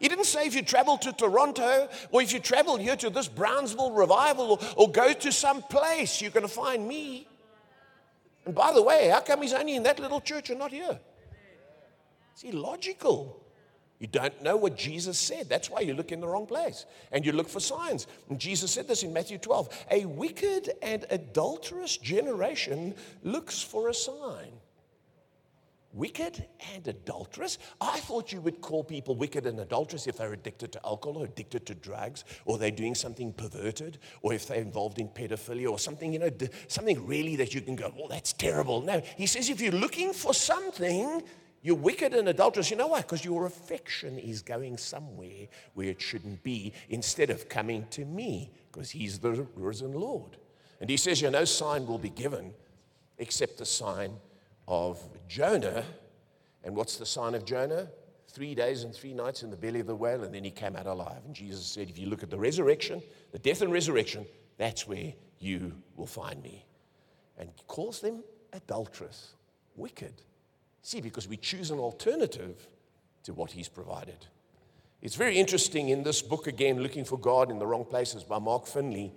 He 0.00 0.08
didn't 0.08 0.24
say 0.24 0.46
if 0.46 0.54
you 0.56 0.62
travel 0.62 0.98
to 0.98 1.12
Toronto 1.12 1.88
or 2.10 2.20
if 2.20 2.32
you 2.32 2.40
travel 2.40 2.76
here 2.76 2.96
to 2.96 3.08
this 3.08 3.28
Brownsville 3.28 3.92
revival 3.92 4.50
or, 4.50 4.58
or 4.76 4.90
go 4.90 5.12
to 5.12 5.30
some 5.30 5.62
place, 5.62 6.20
you're 6.20 6.32
going 6.32 6.46
to 6.46 6.52
find 6.52 6.86
me. 6.86 7.28
And 8.44 8.52
by 8.52 8.72
the 8.72 8.82
way, 8.82 9.10
how 9.10 9.20
come 9.20 9.42
he's 9.42 9.52
only 9.52 9.76
in 9.76 9.84
that 9.84 10.00
little 10.00 10.20
church 10.20 10.50
and 10.50 10.58
not 10.58 10.72
here? 10.72 10.98
It's 12.32 12.42
illogical. 12.42 13.46
You 14.02 14.08
don't 14.08 14.42
know 14.42 14.56
what 14.56 14.76
Jesus 14.76 15.16
said. 15.16 15.48
That's 15.48 15.70
why 15.70 15.78
you 15.78 15.94
look 15.94 16.10
in 16.10 16.18
the 16.18 16.26
wrong 16.26 16.44
place 16.44 16.86
and 17.12 17.24
you 17.24 17.30
look 17.30 17.48
for 17.48 17.60
signs. 17.60 18.08
And 18.28 18.36
Jesus 18.36 18.72
said 18.72 18.88
this 18.88 19.04
in 19.04 19.12
Matthew 19.12 19.38
12 19.38 19.86
A 19.92 20.06
wicked 20.06 20.72
and 20.82 21.06
adulterous 21.08 21.98
generation 21.98 22.96
looks 23.22 23.62
for 23.62 23.90
a 23.90 23.94
sign 23.94 24.54
wicked 25.92 26.44
and 26.74 26.88
adulterous. 26.88 27.58
I 27.80 28.00
thought 28.00 28.32
you 28.32 28.40
would 28.40 28.60
call 28.60 28.82
people 28.82 29.14
wicked 29.14 29.46
and 29.46 29.60
adulterous 29.60 30.08
if 30.08 30.16
they're 30.16 30.32
addicted 30.32 30.72
to 30.72 30.84
alcohol 30.84 31.22
or 31.22 31.26
addicted 31.26 31.64
to 31.66 31.74
drugs 31.74 32.24
or 32.44 32.58
they're 32.58 32.72
doing 32.72 32.96
something 32.96 33.32
perverted 33.32 33.98
or 34.22 34.32
if 34.32 34.48
they're 34.48 34.62
involved 34.62 34.98
in 34.98 35.06
pedophilia 35.08 35.70
or 35.70 35.78
something, 35.78 36.12
you 36.12 36.18
know, 36.18 36.30
something 36.66 37.06
really 37.06 37.36
that 37.36 37.54
you 37.54 37.60
can 37.60 37.76
go, 37.76 37.92
well, 37.96 38.08
that's 38.08 38.32
terrible. 38.32 38.80
No, 38.80 39.00
he 39.16 39.26
says 39.26 39.48
if 39.48 39.60
you're 39.60 39.70
looking 39.70 40.12
for 40.12 40.34
something, 40.34 41.22
you're 41.62 41.76
wicked 41.76 42.12
and 42.12 42.28
adulterous. 42.28 42.70
You 42.70 42.76
know 42.76 42.88
why? 42.88 43.02
Because 43.02 43.24
your 43.24 43.46
affection 43.46 44.18
is 44.18 44.42
going 44.42 44.76
somewhere 44.78 45.46
where 45.74 45.88
it 45.88 46.00
shouldn't 46.00 46.42
be 46.42 46.72
instead 46.88 47.30
of 47.30 47.48
coming 47.48 47.86
to 47.90 48.04
me 48.04 48.50
because 48.70 48.90
he's 48.90 49.20
the 49.20 49.46
risen 49.54 49.92
Lord. 49.92 50.36
And 50.80 50.90
he 50.90 50.96
says, 50.96 51.22
you 51.22 51.30
know, 51.30 51.44
sign 51.44 51.86
will 51.86 51.98
be 51.98 52.10
given 52.10 52.52
except 53.18 53.58
the 53.58 53.64
sign 53.64 54.16
of 54.66 55.00
Jonah. 55.28 55.84
And 56.64 56.74
what's 56.74 56.96
the 56.96 57.06
sign 57.06 57.36
of 57.36 57.44
Jonah? 57.44 57.88
Three 58.28 58.54
days 58.56 58.82
and 58.82 58.92
three 58.92 59.14
nights 59.14 59.44
in 59.44 59.50
the 59.50 59.56
belly 59.56 59.78
of 59.80 59.86
the 59.86 59.94
whale, 59.94 60.24
and 60.24 60.34
then 60.34 60.42
he 60.42 60.50
came 60.50 60.74
out 60.74 60.86
alive. 60.86 61.20
And 61.24 61.34
Jesus 61.34 61.64
said, 61.64 61.88
If 61.88 61.98
you 61.98 62.08
look 62.08 62.22
at 62.24 62.30
the 62.30 62.38
resurrection, 62.38 63.02
the 63.30 63.38
death 63.38 63.62
and 63.62 63.70
resurrection, 63.70 64.26
that's 64.56 64.88
where 64.88 65.12
you 65.38 65.72
will 65.96 66.06
find 66.06 66.42
me. 66.42 66.64
And 67.38 67.50
he 67.54 67.62
calls 67.66 68.00
them 68.00 68.24
adulterous, 68.52 69.34
wicked. 69.76 70.22
See, 70.82 71.00
because 71.00 71.28
we 71.28 71.36
choose 71.36 71.70
an 71.70 71.78
alternative 71.78 72.66
to 73.24 73.32
what 73.32 73.52
he's 73.52 73.68
provided. 73.68 74.26
It's 75.00 75.16
very 75.16 75.38
interesting 75.38 75.88
in 75.88 76.02
this 76.02 76.22
book 76.22 76.46
again, 76.46 76.80
Looking 76.80 77.04
for 77.04 77.18
God 77.18 77.50
in 77.50 77.58
the 77.58 77.66
Wrong 77.66 77.84
Places 77.84 78.24
by 78.24 78.38
Mark 78.38 78.66
Finley. 78.66 79.12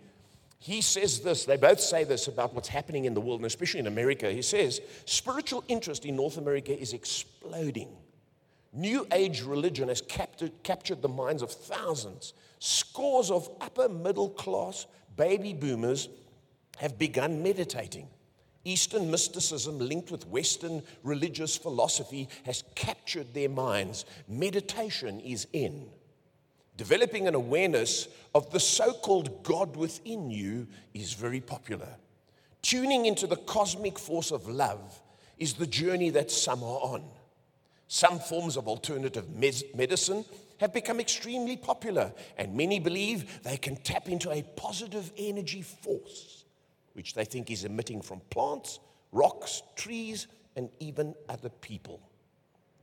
He 0.60 0.82
says 0.82 1.19
this, 1.19 1.45
they 1.45 1.58
both 1.58 1.80
say 1.80 2.04
this 2.04 2.28
about 2.28 2.54
what's 2.54 2.67
happening 2.67 3.06
in 3.06 3.13
the 3.13 3.21
world, 3.21 3.39
and 3.39 3.45
especially 3.45 3.82
in 3.82 3.88
America. 3.88 4.32
He 4.32 4.41
says, 4.41 4.82
spiritual 5.06 5.63
interest 5.67 6.06
in 6.06 6.15
North 6.15 6.38
America 6.38 6.78
is 6.78 6.93
exploding. 6.93 7.89
New 8.73 9.08
age 9.12 9.43
religion 9.43 9.89
has 9.89 10.01
captured, 10.01 10.51
captured 10.63 11.01
the 11.01 11.08
minds 11.08 11.41
of 11.41 11.51
thousands. 11.51 12.34
Scores 12.60 13.30
of 13.30 13.49
upper 13.62 13.88
middle 13.88 14.30
class 14.30 14.88
baby 15.15 15.54
boomers 15.54 16.10
have 16.78 16.97
begun 16.97 17.41
meditating. 17.43 18.08
Eastern 18.65 19.12
mysticism 19.12 19.80
linked 19.80 20.12
with 20.12 20.28
Western 20.28 20.84
religious 21.04 21.56
philosophy 21.56 22.28
has 22.43 22.63
captured 22.73 23.34
their 23.34 23.47
minds. 23.47 24.06
Meditation 24.28 25.19
is 25.19 25.47
in. 25.54 25.86
Developing 26.75 27.28
an 27.28 27.36
awareness 27.36 28.08
of 28.34 28.51
the 28.51 28.60
so 28.60 28.91
called 28.91 29.43
God 29.43 29.78
within 29.78 30.30
you 30.30 30.67
is 30.93 31.13
very 31.13 31.39
popular. 31.39 31.88
Tuning 32.63 33.06
into 33.06 33.28
the 33.28 33.38
cosmic 33.38 33.99
force 33.99 34.32
of 34.32 34.49
love 34.49 35.01
is 35.38 35.54
the 35.54 35.67
journey 35.67 36.10
that 36.10 36.32
some 36.32 36.63
are 36.63 36.80
on. 36.82 37.04
Some 37.88 38.19
forms 38.19 38.58
of 38.58 38.67
alternative 38.67 39.30
medicine 39.30 40.25
have 40.60 40.73
become 40.73 40.99
extremely 40.99 41.58
popular, 41.58 42.12
and 42.38 42.56
many 42.56 42.80
believe 42.80 43.43
they 43.43 43.58
can 43.58 43.75
tap 43.75 44.10
into 44.10 44.32
a 44.32 44.41
positive 44.56 45.12
energy 45.17 45.62
force, 45.62 46.44
which 46.95 47.13
they 47.13 47.25
think 47.25 47.51
is 47.51 47.65
emitting 47.65 48.01
from 48.01 48.21
plants, 48.29 48.79
rocks, 49.12 49.62
trees, 49.75 50.27
and 50.55 50.69
even 50.79 51.13
other 51.27 51.49
people. 51.49 51.99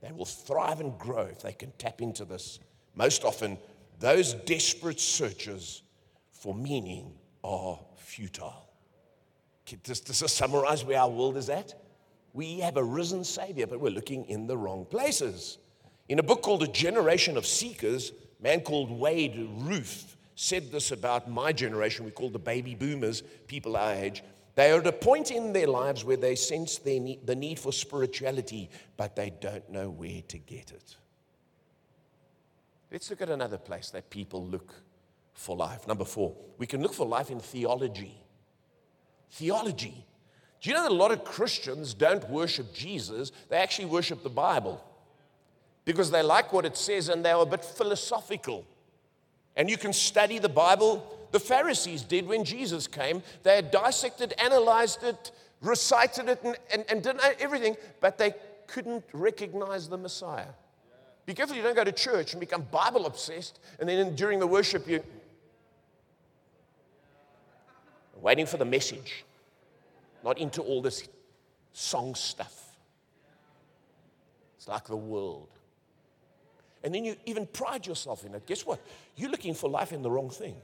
They 0.01 0.11
will 0.11 0.25
thrive 0.25 0.81
and 0.81 0.97
grow 0.99 1.23
if 1.23 1.41
they 1.41 1.53
can 1.53 1.71
tap 1.77 1.99
into 1.99 2.23
this. 2.23 2.59
Most 2.93 3.23
often, 3.23 3.57
those 3.99 4.33
desperate 4.33 4.99
searches 4.99 5.81
for 6.31 6.53
meaning 6.53 7.13
are 7.43 7.79
futile. 7.97 8.69
Does 9.83 10.01
this 10.01 10.31
summarize 10.31 10.85
where 10.85 10.99
our 10.99 11.09
world 11.09 11.37
is 11.37 11.49
at? 11.49 11.73
We 12.33 12.59
have 12.59 12.77
a 12.77 12.83
risen 12.83 13.23
Savior, 13.23 13.65
but 13.65 13.79
we're 13.79 13.91
looking 13.91 14.25
in 14.25 14.45
the 14.45 14.57
wrong 14.57 14.85
places. 14.85 15.57
In 16.09 16.19
a 16.19 16.23
book 16.23 16.43
called 16.43 16.61
A 16.61 16.67
Generation 16.67 17.35
of 17.35 17.47
Seekers, 17.47 18.11
a 18.39 18.43
man 18.43 18.59
called 18.59 18.91
Wade 18.91 19.49
Roof 19.57 20.17
said 20.35 20.71
this 20.71 20.91
about 20.91 21.29
my 21.29 21.51
generation. 21.51 22.05
We 22.05 22.11
call 22.11 22.29
the 22.29 22.39
baby 22.39 22.75
boomers, 22.75 23.21
people 23.47 23.77
our 23.77 23.93
age. 23.93 24.23
They 24.55 24.71
are 24.71 24.79
at 24.79 24.87
a 24.87 24.91
point 24.91 25.31
in 25.31 25.53
their 25.53 25.67
lives 25.67 26.03
where 26.03 26.17
they 26.17 26.35
sense 26.35 26.83
need, 26.85 27.25
the 27.25 27.35
need 27.35 27.59
for 27.59 27.71
spirituality, 27.71 28.69
but 28.97 29.15
they 29.15 29.31
don't 29.31 29.67
know 29.69 29.89
where 29.89 30.21
to 30.27 30.37
get 30.37 30.71
it. 30.71 30.95
Let's 32.91 33.09
look 33.09 33.21
at 33.21 33.29
another 33.29 33.57
place 33.57 33.89
that 33.89 34.11
people 34.11 34.45
look 34.45 34.71
for 35.33 35.55
life. 35.55 35.87
Number 35.87 36.05
four, 36.05 36.35
we 36.59 36.67
can 36.67 36.83
look 36.83 36.93
for 36.93 37.07
life 37.07 37.31
in 37.31 37.39
theology. 37.39 38.15
Theology. 39.31 40.05
Do 40.61 40.69
you 40.69 40.75
know 40.75 40.83
that 40.83 40.91
a 40.91 40.95
lot 40.95 41.11
of 41.11 41.23
Christians 41.23 41.95
don't 41.95 42.29
worship 42.29 42.73
Jesus? 42.73 43.31
They 43.49 43.57
actually 43.57 43.85
worship 43.85 44.21
the 44.21 44.29
Bible 44.29 44.83
because 45.85 46.11
they 46.11 46.21
like 46.21 46.53
what 46.53 46.65
it 46.65 46.77
says 46.77 47.09
and 47.09 47.25
they're 47.25 47.35
a 47.35 47.45
bit 47.45 47.65
philosophical. 47.65 48.65
And 49.55 49.69
you 49.69 49.77
can 49.77 49.93
study 49.93 50.39
the 50.39 50.49
Bible. 50.49 51.05
The 51.31 51.39
Pharisees 51.39 52.03
did 52.03 52.27
when 52.27 52.43
Jesus 52.43 52.87
came. 52.87 53.21
They 53.43 53.55
had 53.55 53.71
dissected, 53.71 54.33
analyzed 54.37 55.03
it, 55.03 55.31
recited 55.61 56.29
it, 56.29 56.41
and, 56.43 56.57
and, 56.71 56.85
and 56.89 57.03
did 57.03 57.17
everything, 57.39 57.75
but 57.99 58.17
they 58.17 58.33
couldn't 58.67 59.03
recognize 59.13 59.87
the 59.87 59.97
Messiah. 59.97 60.47
Be 61.25 61.33
careful 61.33 61.55
you 61.55 61.63
don't 61.63 61.75
go 61.75 61.83
to 61.83 61.91
church 61.91 62.33
and 62.33 62.39
become 62.39 62.63
Bible 62.71 63.05
obsessed, 63.05 63.59
and 63.79 63.87
then 63.87 64.15
during 64.15 64.39
the 64.39 64.47
worship, 64.47 64.87
you 64.87 65.03
waiting 68.23 68.45
for 68.45 68.57
the 68.57 68.65
message 68.65 69.25
not 70.23 70.37
into 70.37 70.61
all 70.61 70.81
this 70.81 71.07
song 71.73 72.15
stuff. 72.15 72.77
It's 74.57 74.67
like 74.67 74.85
the 74.85 74.95
world. 74.95 75.49
And 76.83 76.93
then 76.93 77.05
you 77.05 77.15
even 77.25 77.45
pride 77.47 77.87
yourself 77.87 78.25
in 78.25 78.35
it. 78.35 78.45
Guess 78.45 78.65
what? 78.65 78.79
You're 79.15 79.31
looking 79.31 79.53
for 79.53 79.69
life 79.69 79.93
in 79.93 80.01
the 80.01 80.11
wrong 80.11 80.29
thing. 80.29 80.55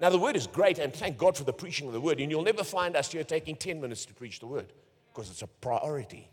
Now, 0.00 0.10
the 0.10 0.18
word 0.18 0.36
is 0.36 0.46
great, 0.46 0.78
and 0.78 0.92
thank 0.92 1.18
God 1.18 1.36
for 1.36 1.42
the 1.42 1.52
preaching 1.52 1.88
of 1.88 1.92
the 1.92 2.00
word. 2.00 2.20
And 2.20 2.30
you'll 2.30 2.42
never 2.42 2.62
find 2.62 2.94
us 2.94 3.10
here 3.10 3.24
taking 3.24 3.56
10 3.56 3.80
minutes 3.80 4.04
to 4.06 4.14
preach 4.14 4.38
the 4.38 4.46
word 4.46 4.72
because 5.12 5.28
it's 5.30 5.42
a 5.42 5.48
priority. 5.48 6.30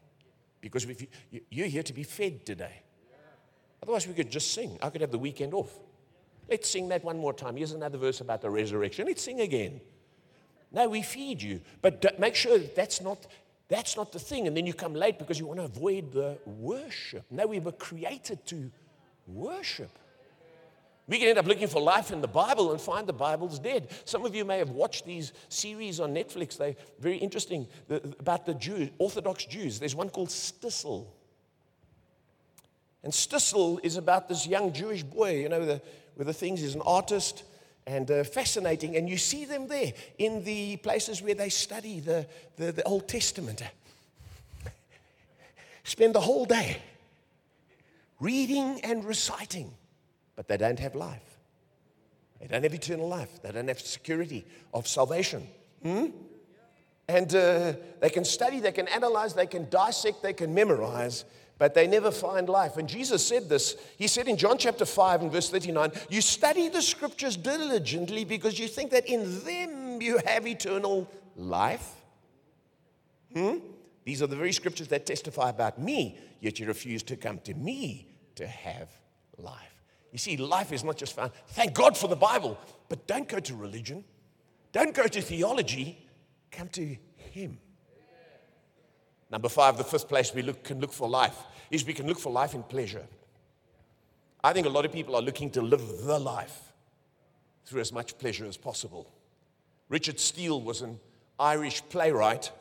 Because 0.61 0.85
if 0.85 1.01
you, 1.01 1.41
you're 1.49 1.67
here 1.67 1.83
to 1.83 1.93
be 1.93 2.03
fed 2.03 2.45
today. 2.45 2.83
Otherwise, 3.81 4.07
we 4.07 4.13
could 4.13 4.29
just 4.29 4.53
sing. 4.53 4.77
I 4.81 4.89
could 4.89 5.01
have 5.01 5.11
the 5.11 5.19
weekend 5.19 5.53
off. 5.53 5.71
Let's 6.49 6.69
sing 6.69 6.89
that 6.89 7.03
one 7.03 7.17
more 7.17 7.33
time. 7.33 7.55
Here's 7.55 7.71
another 7.71 7.97
verse 7.97 8.21
about 8.21 8.41
the 8.41 8.49
resurrection. 8.49 9.07
Let's 9.07 9.23
sing 9.23 9.41
again. 9.41 9.81
No, 10.71 10.87
we 10.89 11.01
feed 11.01 11.41
you. 11.41 11.61
But 11.81 12.19
make 12.19 12.35
sure 12.35 12.57
that 12.57 12.75
that's 12.75 13.01
not, 13.01 13.25
that's 13.67 13.97
not 13.97 14.11
the 14.11 14.19
thing. 14.19 14.47
And 14.47 14.55
then 14.55 14.65
you 14.65 14.73
come 14.73 14.93
late 14.93 15.17
because 15.17 15.39
you 15.39 15.47
want 15.47 15.59
to 15.59 15.65
avoid 15.65 16.11
the 16.11 16.37
worship. 16.45 17.25
No, 17.31 17.47
we 17.47 17.59
were 17.59 17.71
created 17.71 18.45
to 18.47 18.71
worship. 19.27 19.91
We 21.07 21.19
can 21.19 21.27
end 21.27 21.37
up 21.37 21.45
looking 21.45 21.67
for 21.67 21.79
life 21.79 22.11
in 22.11 22.21
the 22.21 22.27
Bible 22.27 22.71
and 22.71 22.81
find 22.81 23.05
the 23.05 23.13
Bible's 23.13 23.59
dead. 23.59 23.89
Some 24.05 24.25
of 24.25 24.33
you 24.33 24.43
may 24.43 24.57
have 24.57 24.71
watched 24.71 25.05
these 25.05 25.33
series 25.49 25.99
on 25.99 26.15
Netflix. 26.15 26.57
They're 26.57 26.75
very 26.99 27.17
interesting 27.17 27.67
about 28.19 28.45
the 28.47 28.55
Jews, 28.55 28.89
Orthodox 28.97 29.45
Jews. 29.45 29.79
There's 29.79 29.93
one 29.95 30.09
called 30.09 30.29
Shtisel. 30.29 31.05
And 33.03 33.13
Shtisel 33.13 33.79
is 33.83 33.97
about 33.97 34.27
this 34.27 34.47
young 34.47 34.73
Jewish 34.73 35.03
boy, 35.03 35.41
you 35.41 35.49
know, 35.49 35.63
the, 35.63 35.81
with 36.17 36.25
the 36.25 36.33
things. 36.33 36.61
He's 36.61 36.73
an 36.73 36.81
artist 36.81 37.43
and 37.85 38.09
uh, 38.09 38.23
fascinating. 38.23 38.97
And 38.97 39.07
you 39.07 39.17
see 39.17 39.45
them 39.45 39.67
there 39.67 39.93
in 40.17 40.43
the 40.43 40.77
places 40.77 41.21
where 41.21 41.35
they 41.35 41.49
study 41.49 41.99
the, 41.99 42.25
the, 42.57 42.71
the 42.71 42.83
Old 42.83 43.07
Testament. 43.07 43.61
Spend 45.83 46.15
the 46.15 46.21
whole 46.21 46.45
day 46.45 46.77
reading 48.19 48.79
and 48.81 49.03
reciting, 49.03 49.71
but 50.35 50.47
they 50.47 50.57
don't 50.57 50.79
have 50.79 50.95
life. 50.95 51.39
They 52.39 52.47
don't 52.47 52.63
have 52.63 52.73
eternal 52.73 53.07
life. 53.07 53.41
They 53.41 53.51
don't 53.51 53.67
have 53.67 53.79
security 53.79 54.45
of 54.73 54.87
salvation. 54.87 55.47
Hmm? 55.83 56.07
And 57.07 57.33
uh, 57.35 57.73
they 57.99 58.09
can 58.09 58.25
study, 58.25 58.59
they 58.59 58.71
can 58.71 58.87
analyze, 58.87 59.33
they 59.33 59.45
can 59.45 59.69
dissect, 59.69 60.23
they 60.23 60.33
can 60.33 60.53
memorize, 60.53 61.23
but 61.57 61.73
they 61.73 61.87
never 61.87 62.11
find 62.11 62.49
life. 62.49 62.77
And 62.77 62.89
Jesus 62.89 63.25
said 63.25 63.47
this. 63.47 63.75
He 63.97 64.07
said 64.07 64.27
in 64.27 64.37
John 64.37 64.57
chapter 64.57 64.85
5 64.85 65.21
and 65.21 65.31
verse 65.31 65.49
39, 65.49 65.91
You 66.09 66.21
study 66.21 66.69
the 66.69 66.81
scriptures 66.81 67.37
diligently 67.37 68.25
because 68.25 68.59
you 68.59 68.67
think 68.67 68.91
that 68.91 69.07
in 69.07 69.43
them 69.45 70.01
you 70.01 70.19
have 70.25 70.47
eternal 70.47 71.09
life. 71.35 71.91
Hmm? 73.33 73.57
These 74.03 74.21
are 74.21 74.27
the 74.27 74.35
very 74.35 74.53
scriptures 74.53 74.87
that 74.89 75.05
testify 75.05 75.49
about 75.49 75.79
me, 75.79 76.17
yet 76.45 76.59
you 76.59 76.67
refuse 76.67 77.01
to 77.01 77.17
come 77.17 77.39
to 77.39 77.55
me 77.55 78.07
to 78.35 78.45
have 78.45 78.87
life. 79.37 79.83
You 80.11 80.19
see, 80.19 80.37
life 80.37 80.71
is 80.71 80.83
not 80.83 80.95
just 80.95 81.13
found. 81.15 81.31
Thank 81.47 81.73
God 81.73 81.97
for 81.97 82.07
the 82.07 82.15
Bible, 82.15 82.55
but 82.87 83.07
don't 83.07 83.27
go 83.27 83.39
to 83.39 83.55
religion, 83.55 84.03
don't 84.71 84.93
go 84.93 85.07
to 85.07 85.21
theology, 85.21 85.97
come 86.51 86.67
to 86.69 86.95
Him. 87.15 87.57
Number 89.31 89.49
five, 89.49 89.79
the 89.79 89.83
fifth 89.83 90.07
place 90.07 90.35
we 90.35 90.43
look, 90.43 90.63
can 90.63 90.79
look 90.79 90.93
for 90.93 91.09
life 91.09 91.35
is 91.71 91.83
we 91.83 91.93
can 91.93 92.05
look 92.05 92.19
for 92.19 92.31
life 92.31 92.53
in 92.53 92.61
pleasure. 92.61 93.07
I 94.43 94.53
think 94.53 94.67
a 94.67 94.69
lot 94.69 94.85
of 94.85 94.91
people 94.91 95.15
are 95.15 95.23
looking 95.23 95.49
to 95.51 95.63
live 95.63 95.81
the 96.03 96.19
life 96.19 96.73
through 97.65 97.81
as 97.81 97.91
much 97.91 98.19
pleasure 98.19 98.45
as 98.45 98.55
possible. 98.55 99.11
Richard 99.89 100.19
Steele 100.19 100.61
was 100.61 100.83
an 100.83 100.99
Irish 101.39 101.81
playwright, 101.89 102.51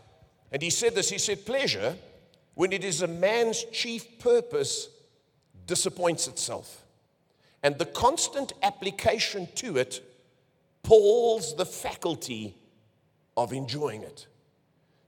and 0.51 0.62
he 0.62 0.70
said 0.70 0.94
this 0.94 1.11
he 1.11 1.18
said, 1.18 1.44
Pleasure, 1.44 1.97
when 2.55 2.73
it 2.73 2.85
is 2.85 3.03
a 3.03 3.07
man's 3.07 3.64
chief 3.73 4.19
purpose, 4.19 4.88
disappoints 5.67 6.29
itself. 6.29 6.85
And 7.62 7.79
the 7.79 7.87
constant 7.87 8.53
application 8.62 9.49
to 9.57 9.79
it 9.79 10.03
palls 10.83 11.57
the 11.57 11.67
faculty 11.67 12.55
of 13.37 13.53
enjoying 13.53 14.03
it. 14.03 14.27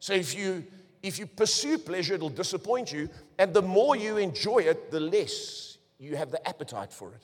So 0.01 0.15
if 0.15 0.35
you 0.35 0.65
if 1.03 1.21
you 1.21 1.27
pursue 1.27 1.79
pleasure, 1.79 2.15
it'll 2.15 2.31
disappoint 2.31 2.93
you. 2.93 3.09
And 3.39 3.55
the 3.55 3.63
more 3.63 3.95
you 3.95 4.17
enjoy 4.17 4.61
it, 4.61 4.91
the 4.91 4.99
less 4.99 5.79
you 6.01 6.17
have 6.17 6.33
the 6.33 6.49
appetite 6.49 6.93
for 6.93 7.13
it. 7.13 7.23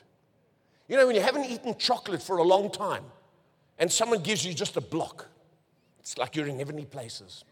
You 0.89 0.97
know, 0.97 1.07
when 1.07 1.17
you 1.17 1.23
haven't 1.23 1.47
eaten 1.47 1.77
chocolate 1.79 2.23
for 2.23 2.37
a 2.37 2.43
long 2.43 2.71
time 2.71 3.05
and 3.79 3.91
someone 3.91 4.23
gives 4.23 4.45
you 4.45 4.55
just 4.55 4.77
a 4.77 4.81
block, 4.81 5.27
it's 5.99 6.17
like 6.17 6.37
you're 6.37 6.47
in 6.47 6.59
heavenly 6.59 6.85
places 6.85 7.45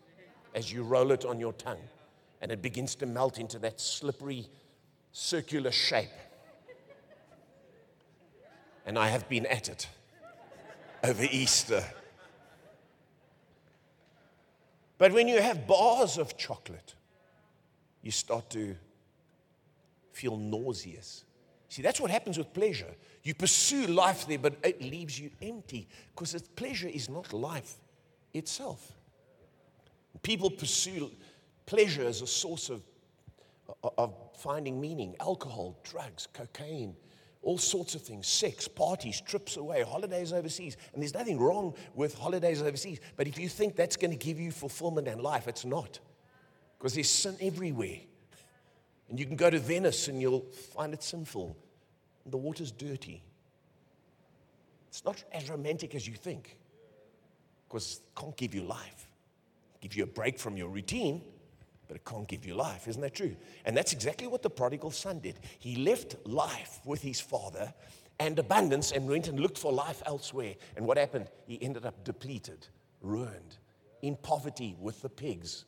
as 0.54 0.72
you 0.72 0.85
roll 0.85 1.11
it 1.11 1.24
on 1.24 1.40
your 1.40 1.54
tongue 1.54 1.83
and 2.40 2.50
it 2.50 2.62
begins 2.62 2.94
to 2.96 3.07
melt 3.07 3.38
into 3.38 3.59
that 3.59 3.81
slippery 3.81 4.48
circular 5.12 5.70
shape. 5.70 6.09
And 8.87 8.98
I 8.98 9.09
have 9.09 9.29
been 9.29 9.46
at 9.46 9.68
it 9.68 9.88
over 11.05 11.24
Easter. 11.31 11.85
But 14.98 15.12
when 15.12 15.29
you 15.29 15.40
have 15.40 15.66
bars 15.66 16.18
of 16.18 16.37
chocolate, 16.37 16.94
you 18.03 18.11
start 18.11 18.50
to 18.50 18.76
feel 20.12 20.37
nauseous. 20.37 21.24
See, 21.68 21.83
that's 21.83 22.00
what 22.00 22.11
happens 22.11 22.37
with 22.37 22.53
pleasure. 22.53 22.94
You 23.22 23.35
pursue 23.35 23.87
life 23.87 24.26
there, 24.26 24.38
but 24.38 24.57
it 24.62 24.83
leaves 24.83 25.18
you 25.18 25.31
empty 25.40 25.88
because 26.14 26.40
pleasure 26.57 26.88
is 26.88 27.09
not 27.09 27.33
life 27.33 27.76
itself. 28.35 28.92
People 30.22 30.50
pursue 30.50 31.11
pleasure 31.70 32.04
as 32.04 32.20
a 32.20 32.26
source 32.26 32.68
of, 32.68 32.83
of 33.96 34.12
finding 34.37 34.80
meaning 34.80 35.14
alcohol, 35.20 35.78
drugs, 35.85 36.26
cocaine, 36.33 36.96
all 37.42 37.59
sorts 37.59 37.94
of 37.94 38.02
things 38.02 38.26
sex, 38.26 38.66
parties, 38.66 39.20
trips 39.20 39.56
away, 39.56 39.85
holidays 39.85 40.33
overseas. 40.33 40.76
And 40.92 41.00
there's 41.00 41.14
nothing 41.14 41.38
wrong 41.38 41.74
with 41.94 42.18
holidays 42.18 42.61
overseas. 42.61 42.98
But 43.16 43.28
if 43.28 43.38
you 43.38 43.48
think 43.48 43.76
that's 43.76 43.96
going 43.96 44.11
to 44.11 44.16
give 44.16 44.40
you 44.40 44.50
fulfillment 44.50 45.06
and 45.06 45.20
life, 45.22 45.46
it's 45.46 45.64
not. 45.64 46.00
Because 46.76 46.94
there's 46.94 47.09
sin 47.09 47.37
everywhere. 47.40 47.98
And 49.09 49.20
you 49.20 49.24
can 49.24 49.37
go 49.37 49.48
to 49.48 49.61
Venice 49.61 50.09
and 50.09 50.20
you'll 50.20 50.46
find 50.74 50.92
it 50.92 51.04
sinful. 51.04 51.56
The 52.26 52.37
water's 52.37 52.72
dirty. 52.72 53.22
It's 54.88 55.04
not 55.04 55.22
as 55.30 55.48
romantic 55.48 55.94
as 55.94 56.09
you 56.09 56.14
think. 56.14 56.56
Because 57.68 58.00
it 58.00 58.20
can't 58.20 58.37
give 58.37 58.56
you 58.56 58.62
life. 58.62 59.06
Give 59.80 59.94
you 59.94 60.02
a 60.02 60.09
break 60.09 60.37
from 60.37 60.56
your 60.56 60.68
routine, 60.68 61.22
but 61.90 61.96
it 61.96 62.05
can't 62.05 62.29
give 62.29 62.46
you 62.46 62.55
life. 62.55 62.87
Isn't 62.87 63.03
that 63.03 63.16
true? 63.16 63.35
And 63.64 63.76
that's 63.76 63.92
exactly 63.92 64.29
what 64.29 64.42
the 64.42 64.48
prodigal 64.48 64.92
son 64.92 65.18
did. 65.18 65.40
He 65.59 65.74
left 65.74 66.14
life 66.24 66.79
with 66.85 67.03
his 67.03 67.20
father 67.20 67.74
and 68.20 68.38
abundance 68.38 68.92
and 68.92 69.09
went 69.09 69.26
and 69.26 69.40
looked 69.40 69.59
for 69.59 69.72
life 69.72 70.00
elsewhere. 70.07 70.55
And 70.76 70.87
what 70.87 70.98
happened? 70.98 71.26
He 71.48 71.61
ended 71.61 71.85
up 71.85 72.05
depleted, 72.05 72.68
ruined, 73.00 73.57
in 74.03 74.14
poverty 74.14 74.76
with 74.79 75.03
the 75.03 75.09
pigs, 75.09 75.64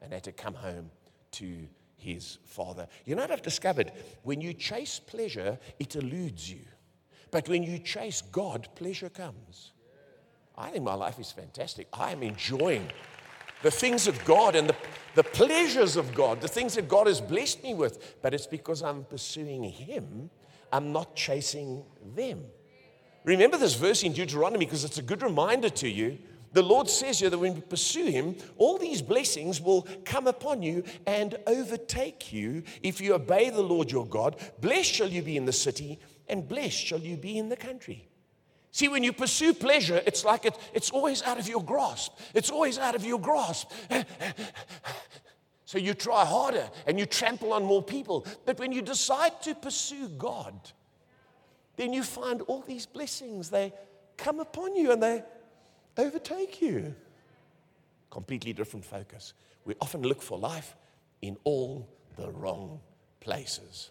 and 0.00 0.14
had 0.14 0.24
to 0.24 0.32
come 0.32 0.54
home 0.54 0.90
to 1.32 1.68
his 1.98 2.38
father. 2.46 2.88
You 3.04 3.14
know 3.14 3.20
what 3.20 3.32
I've 3.32 3.42
discovered? 3.42 3.92
When 4.22 4.40
you 4.40 4.54
chase 4.54 4.98
pleasure, 4.98 5.58
it 5.78 5.94
eludes 5.94 6.50
you. 6.50 6.60
But 7.30 7.50
when 7.50 7.62
you 7.62 7.80
chase 7.80 8.22
God, 8.22 8.66
pleasure 8.76 9.10
comes. 9.10 9.72
I 10.56 10.70
think 10.70 10.84
my 10.84 10.94
life 10.94 11.18
is 11.18 11.30
fantastic. 11.30 11.86
I 11.92 12.12
am 12.12 12.22
enjoying 12.22 12.90
the 13.66 13.70
things 13.72 14.06
of 14.06 14.24
God 14.24 14.54
and 14.54 14.68
the, 14.68 14.76
the 15.16 15.24
pleasures 15.24 15.96
of 15.96 16.14
God, 16.14 16.40
the 16.40 16.46
things 16.46 16.76
that 16.76 16.86
God 16.86 17.08
has 17.08 17.20
blessed 17.20 17.64
me 17.64 17.74
with. 17.74 18.22
But 18.22 18.32
it's 18.32 18.46
because 18.46 18.80
I'm 18.80 19.02
pursuing 19.02 19.64
Him, 19.64 20.30
I'm 20.72 20.92
not 20.92 21.16
chasing 21.16 21.82
them. 22.14 22.44
Remember 23.24 23.58
this 23.58 23.74
verse 23.74 24.04
in 24.04 24.12
Deuteronomy 24.12 24.66
because 24.66 24.84
it's 24.84 24.98
a 24.98 25.02
good 25.02 25.20
reminder 25.20 25.68
to 25.68 25.88
you 25.88 26.16
the 26.52 26.62
Lord 26.62 26.88
says 26.88 27.18
here 27.18 27.28
that 27.28 27.38
when 27.38 27.56
we 27.56 27.60
pursue 27.60 28.06
Him, 28.06 28.36
all 28.56 28.78
these 28.78 29.02
blessings 29.02 29.60
will 29.60 29.84
come 30.04 30.28
upon 30.28 30.62
you 30.62 30.84
and 31.04 31.34
overtake 31.48 32.32
you 32.32 32.62
if 32.84 33.00
you 33.00 33.14
obey 33.14 33.50
the 33.50 33.62
Lord 33.62 33.90
your 33.90 34.06
God. 34.06 34.36
Blessed 34.60 34.92
shall 34.92 35.08
you 35.08 35.22
be 35.22 35.36
in 35.36 35.44
the 35.44 35.52
city, 35.52 35.98
and 36.28 36.46
blessed 36.46 36.78
shall 36.78 37.00
you 37.00 37.16
be 37.16 37.36
in 37.36 37.48
the 37.48 37.56
country. 37.56 38.08
See, 38.76 38.88
when 38.88 39.02
you 39.02 39.14
pursue 39.14 39.54
pleasure, 39.54 40.02
it's 40.04 40.22
like 40.22 40.44
it, 40.44 40.54
it's 40.74 40.90
always 40.90 41.22
out 41.22 41.38
of 41.38 41.48
your 41.48 41.64
grasp. 41.64 42.12
It's 42.34 42.50
always 42.50 42.76
out 42.76 42.94
of 42.94 43.06
your 43.06 43.18
grasp. 43.18 43.70
so 45.64 45.78
you 45.78 45.94
try 45.94 46.26
harder 46.26 46.68
and 46.86 46.98
you 46.98 47.06
trample 47.06 47.54
on 47.54 47.64
more 47.64 47.82
people. 47.82 48.26
But 48.44 48.58
when 48.58 48.72
you 48.72 48.82
decide 48.82 49.40
to 49.44 49.54
pursue 49.54 50.10
God, 50.10 50.52
then 51.76 51.94
you 51.94 52.02
find 52.02 52.42
all 52.42 52.60
these 52.60 52.84
blessings. 52.84 53.48
They 53.48 53.72
come 54.18 54.40
upon 54.40 54.76
you 54.76 54.92
and 54.92 55.02
they 55.02 55.22
overtake 55.96 56.60
you. 56.60 56.94
Completely 58.10 58.52
different 58.52 58.84
focus. 58.84 59.32
We 59.64 59.74
often 59.80 60.02
look 60.02 60.20
for 60.20 60.36
life 60.36 60.76
in 61.22 61.38
all 61.44 61.88
the 62.16 62.30
wrong 62.30 62.80
places. 63.20 63.90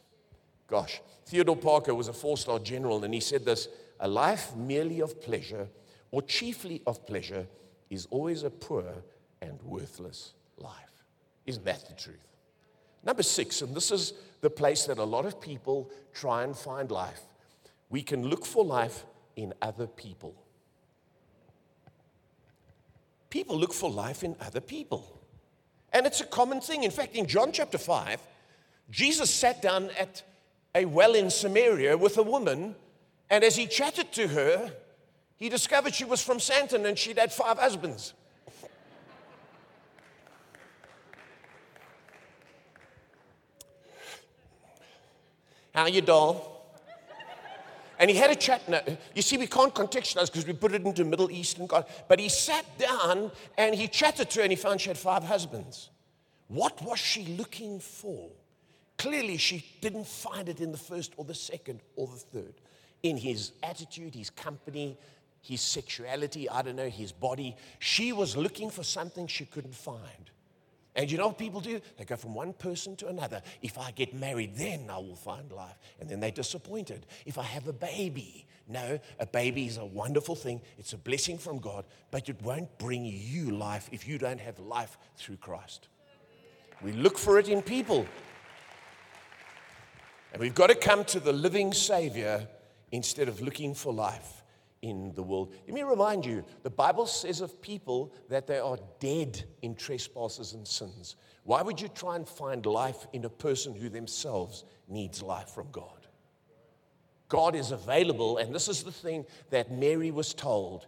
Gosh, 0.67 1.01
Theodore 1.25 1.57
Parker 1.57 1.95
was 1.95 2.07
a 2.07 2.13
four 2.13 2.37
star 2.37 2.59
general, 2.59 3.03
and 3.03 3.15
he 3.15 3.19
said 3.19 3.45
this 3.45 3.67
a 3.99 4.07
life 4.07 4.55
merely 4.55 4.99
of 5.01 5.21
pleasure, 5.21 5.67
or 6.11 6.21
chiefly 6.21 6.81
of 6.85 7.05
pleasure, 7.05 7.47
is 7.89 8.07
always 8.09 8.43
a 8.43 8.49
poor 8.49 8.85
and 9.41 9.61
worthless 9.63 10.33
life. 10.57 11.03
Isn't 11.45 11.65
that 11.65 11.87
the 11.87 11.93
truth? 11.93 12.27
Number 13.03 13.23
six, 13.23 13.61
and 13.61 13.75
this 13.75 13.91
is 13.91 14.13
the 14.41 14.49
place 14.49 14.85
that 14.85 14.97
a 14.97 15.03
lot 15.03 15.25
of 15.25 15.39
people 15.39 15.91
try 16.13 16.43
and 16.43 16.55
find 16.55 16.89
life, 16.89 17.21
we 17.89 18.01
can 18.01 18.27
look 18.27 18.45
for 18.45 18.65
life 18.65 19.05
in 19.35 19.53
other 19.61 19.87
people. 19.87 20.35
People 23.29 23.57
look 23.57 23.73
for 23.73 23.89
life 23.89 24.23
in 24.23 24.35
other 24.41 24.61
people. 24.61 25.19
And 25.93 26.05
it's 26.05 26.21
a 26.21 26.25
common 26.25 26.61
thing. 26.61 26.83
In 26.83 26.91
fact, 26.91 27.15
in 27.15 27.25
John 27.25 27.51
chapter 27.51 27.77
5, 27.77 28.19
Jesus 28.89 29.29
sat 29.29 29.61
down 29.61 29.89
at 29.99 30.23
a 30.73 30.85
well 30.85 31.15
in 31.15 31.29
Samaria 31.29 31.97
with 31.97 32.17
a 32.17 32.23
woman, 32.23 32.75
and 33.29 33.43
as 33.43 33.55
he 33.55 33.67
chatted 33.67 34.11
to 34.13 34.27
her, 34.27 34.71
he 35.37 35.49
discovered 35.49 35.93
she 35.93 36.05
was 36.05 36.23
from 36.23 36.37
Sandton 36.37 36.85
and 36.85 36.97
she'd 36.97 37.17
had 37.17 37.31
five 37.31 37.57
husbands. 37.57 38.13
How 45.73 45.87
you 45.87 46.01
doll? 46.01 46.55
And 47.99 48.09
he 48.09 48.15
had 48.15 48.29
a 48.29 48.35
chat. 48.35 48.67
Now, 48.69 48.81
you 49.13 49.21
see, 49.21 49.37
we 49.37 49.47
can't 49.47 49.73
contextualize 49.73 50.27
because 50.27 50.45
we 50.45 50.53
put 50.53 50.73
it 50.73 50.85
into 50.85 51.03
Middle 51.03 51.31
Eastern 51.31 51.65
God. 51.65 51.85
But 52.07 52.19
he 52.19 52.29
sat 52.29 52.65
down 52.77 53.31
and 53.57 53.75
he 53.75 53.87
chatted 53.87 54.29
to 54.31 54.39
her 54.39 54.43
and 54.43 54.51
he 54.51 54.55
found 54.55 54.81
she 54.81 54.89
had 54.89 54.97
five 54.97 55.23
husbands. 55.23 55.89
What 56.47 56.81
was 56.81 56.99
she 56.99 57.25
looking 57.37 57.79
for? 57.79 58.29
Clearly, 58.97 59.37
she 59.37 59.65
didn't 59.81 60.07
find 60.07 60.47
it 60.47 60.61
in 60.61 60.71
the 60.71 60.77
first 60.77 61.13
or 61.17 61.25
the 61.25 61.33
second 61.33 61.81
or 61.95 62.07
the 62.07 62.13
third. 62.13 62.53
In 63.05 63.17
his 63.17 63.51
attitude, 63.61 64.15
his 64.15 64.31
company, 64.31 64.97
his 65.39 65.61
sexuality, 65.61 66.49
I 66.49 66.63
don't 66.63 66.75
know, 66.75 66.89
his 66.89 67.11
body. 67.11 67.55
She 67.77 68.11
was 68.11 68.35
looking 68.35 68.71
for 68.71 68.81
something 68.81 69.27
she 69.27 69.45
couldn't 69.45 69.75
find. 69.75 70.31
And 70.95 71.11
you 71.11 71.19
know 71.19 71.27
what 71.27 71.37
people 71.37 71.61
do? 71.61 71.79
They 71.97 72.05
go 72.05 72.15
from 72.15 72.33
one 72.33 72.53
person 72.53 72.95
to 72.95 73.07
another. 73.09 73.43
If 73.61 73.77
I 73.77 73.91
get 73.91 74.15
married, 74.15 74.55
then 74.55 74.89
I 74.89 74.97
will 74.97 75.15
find 75.15 75.51
life. 75.51 75.77
And 75.99 76.09
then 76.09 76.19
they're 76.19 76.31
disappointed. 76.31 77.05
If 77.27 77.37
I 77.37 77.43
have 77.43 77.67
a 77.67 77.73
baby, 77.73 78.47
no, 78.67 78.99
a 79.19 79.27
baby 79.27 79.67
is 79.67 79.77
a 79.77 79.85
wonderful 79.85 80.33
thing. 80.33 80.59
It's 80.79 80.93
a 80.93 80.97
blessing 80.97 81.37
from 81.37 81.59
God, 81.59 81.85
but 82.09 82.27
it 82.27 82.41
won't 82.41 82.75
bring 82.79 83.05
you 83.05 83.51
life 83.51 83.87
if 83.91 84.07
you 84.07 84.17
don't 84.17 84.39
have 84.39 84.57
life 84.57 84.97
through 85.15 85.37
Christ. 85.37 85.89
We 86.81 86.91
look 86.93 87.19
for 87.19 87.37
it 87.37 87.49
in 87.49 87.61
people. 87.61 88.07
And 90.33 90.41
we've 90.41 90.55
got 90.55 90.71
to 90.71 90.75
come 90.75 91.05
to 91.05 91.19
the 91.19 91.33
living 91.33 91.71
Savior 91.71 92.47
instead 92.95 93.27
of 93.27 93.41
looking 93.41 93.73
for 93.73 93.93
life 93.93 94.43
in 94.81 95.13
the 95.13 95.23
world. 95.23 95.53
Let 95.67 95.73
me 95.73 95.83
remind 95.83 96.25
you 96.25 96.43
the 96.63 96.69
Bible 96.69 97.05
says 97.05 97.41
of 97.41 97.61
people 97.61 98.13
that 98.29 98.47
they 98.47 98.59
are 98.59 98.77
dead 98.99 99.43
in 99.61 99.75
trespasses 99.75 100.53
and 100.53 100.67
sins. 100.67 101.15
Why 101.43 101.61
would 101.61 101.79
you 101.79 101.87
try 101.87 102.15
and 102.15 102.27
find 102.27 102.65
life 102.65 103.07
in 103.13 103.25
a 103.25 103.29
person 103.29 103.73
who 103.73 103.89
themselves 103.89 104.63
needs 104.87 105.21
life 105.21 105.49
from 105.49 105.67
God? 105.71 106.07
God 107.27 107.55
is 107.55 107.71
available, 107.71 108.37
and 108.37 108.53
this 108.53 108.67
is 108.67 108.83
the 108.83 108.91
thing 108.91 109.25
that 109.49 109.71
Mary 109.71 110.11
was 110.11 110.33
told. 110.33 110.87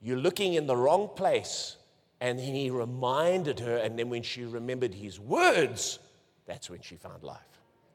You're 0.00 0.18
looking 0.18 0.54
in 0.54 0.66
the 0.66 0.76
wrong 0.76 1.08
place. 1.14 1.76
And 2.20 2.38
then 2.38 2.52
he 2.52 2.70
reminded 2.70 3.60
her, 3.60 3.76
and 3.76 3.96
then 3.96 4.10
when 4.10 4.22
she 4.24 4.44
remembered 4.44 4.92
his 4.92 5.20
words, 5.20 6.00
that's 6.46 6.68
when 6.68 6.80
she 6.80 6.96
found 6.96 7.22
life. 7.22 7.38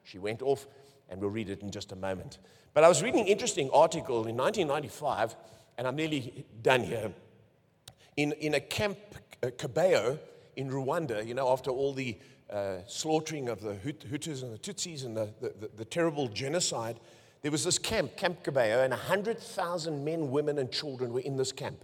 She 0.04 0.18
went 0.18 0.42
off, 0.42 0.66
and 1.10 1.22
we'll 1.22 1.30
read 1.30 1.50
it 1.50 1.62
in 1.62 1.72
just 1.72 1.92
a 1.92 1.96
moment. 1.96 2.40
But 2.74 2.84
I 2.84 2.90
was 2.90 3.04
reading 3.04 3.22
an 3.22 3.28
interesting 3.28 3.70
article 3.72 4.28
in 4.28 4.36
1995, 4.36 5.36
and 5.78 5.88
I'm 5.88 5.96
nearly 5.96 6.46
done 6.62 6.82
here. 6.82 7.12
In, 8.18 8.32
in 8.34 8.56
a 8.56 8.60
camp, 8.60 8.98
uh, 9.42 9.48
Kibeho, 9.48 10.20
in 10.56 10.70
Rwanda, 10.70 11.26
you 11.26 11.34
know, 11.34 11.52
after 11.52 11.72
all 11.72 11.94
the 11.94 12.18
uh, 12.50 12.78
slaughtering 12.88 13.50
of 13.50 13.62
the 13.62 13.74
Hutus 13.74 14.44
and 14.44 14.54
the 14.54 14.58
Tutsis 14.58 15.06
and 15.06 15.18
the, 15.18 15.30
the, 15.42 15.54
the, 15.60 15.70
the 15.78 15.86
terrible 15.86 16.28
genocide, 16.28 17.00
there 17.44 17.52
was 17.52 17.66
this 17.66 17.78
camp, 17.78 18.16
Camp 18.16 18.44
Kibeho, 18.44 18.84
and 18.84 18.92
100,000 18.92 20.06
men, 20.06 20.32
women, 20.32 20.58
and 20.60 20.72
children 20.72 21.12
were 21.12 21.20
in 21.20 21.36
this 21.36 21.52
camp. 21.52 21.84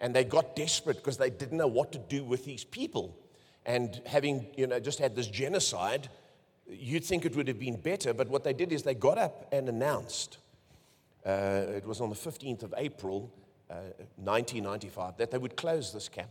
And 0.00 0.14
they 0.14 0.24
got 0.24 0.54
desperate 0.54 0.96
because 0.96 1.16
they 1.16 1.30
didn't 1.30 1.56
know 1.56 1.66
what 1.66 1.92
to 1.92 1.98
do 1.98 2.24
with 2.24 2.44
these 2.44 2.64
people. 2.64 3.16
And 3.64 4.02
having, 4.04 4.48
you 4.56 4.66
know, 4.66 4.80
just 4.80 4.98
had 4.98 5.16
this 5.16 5.28
genocide, 5.28 6.10
You'd 6.68 7.04
think 7.04 7.24
it 7.24 7.36
would 7.36 7.48
have 7.48 7.58
been 7.58 7.76
better, 7.76 8.14
but 8.14 8.28
what 8.28 8.44
they 8.44 8.52
did 8.52 8.72
is 8.72 8.82
they 8.82 8.94
got 8.94 9.18
up 9.18 9.48
and 9.52 9.68
announced, 9.68 10.38
uh, 11.26 11.64
it 11.68 11.86
was 11.86 12.00
on 12.00 12.08
the 12.08 12.16
15th 12.16 12.62
of 12.62 12.74
April, 12.76 13.32
uh, 13.70 13.74
1995, 14.16 15.16
that 15.16 15.30
they 15.30 15.38
would 15.38 15.56
close 15.56 15.92
this 15.92 16.08
camp. 16.08 16.30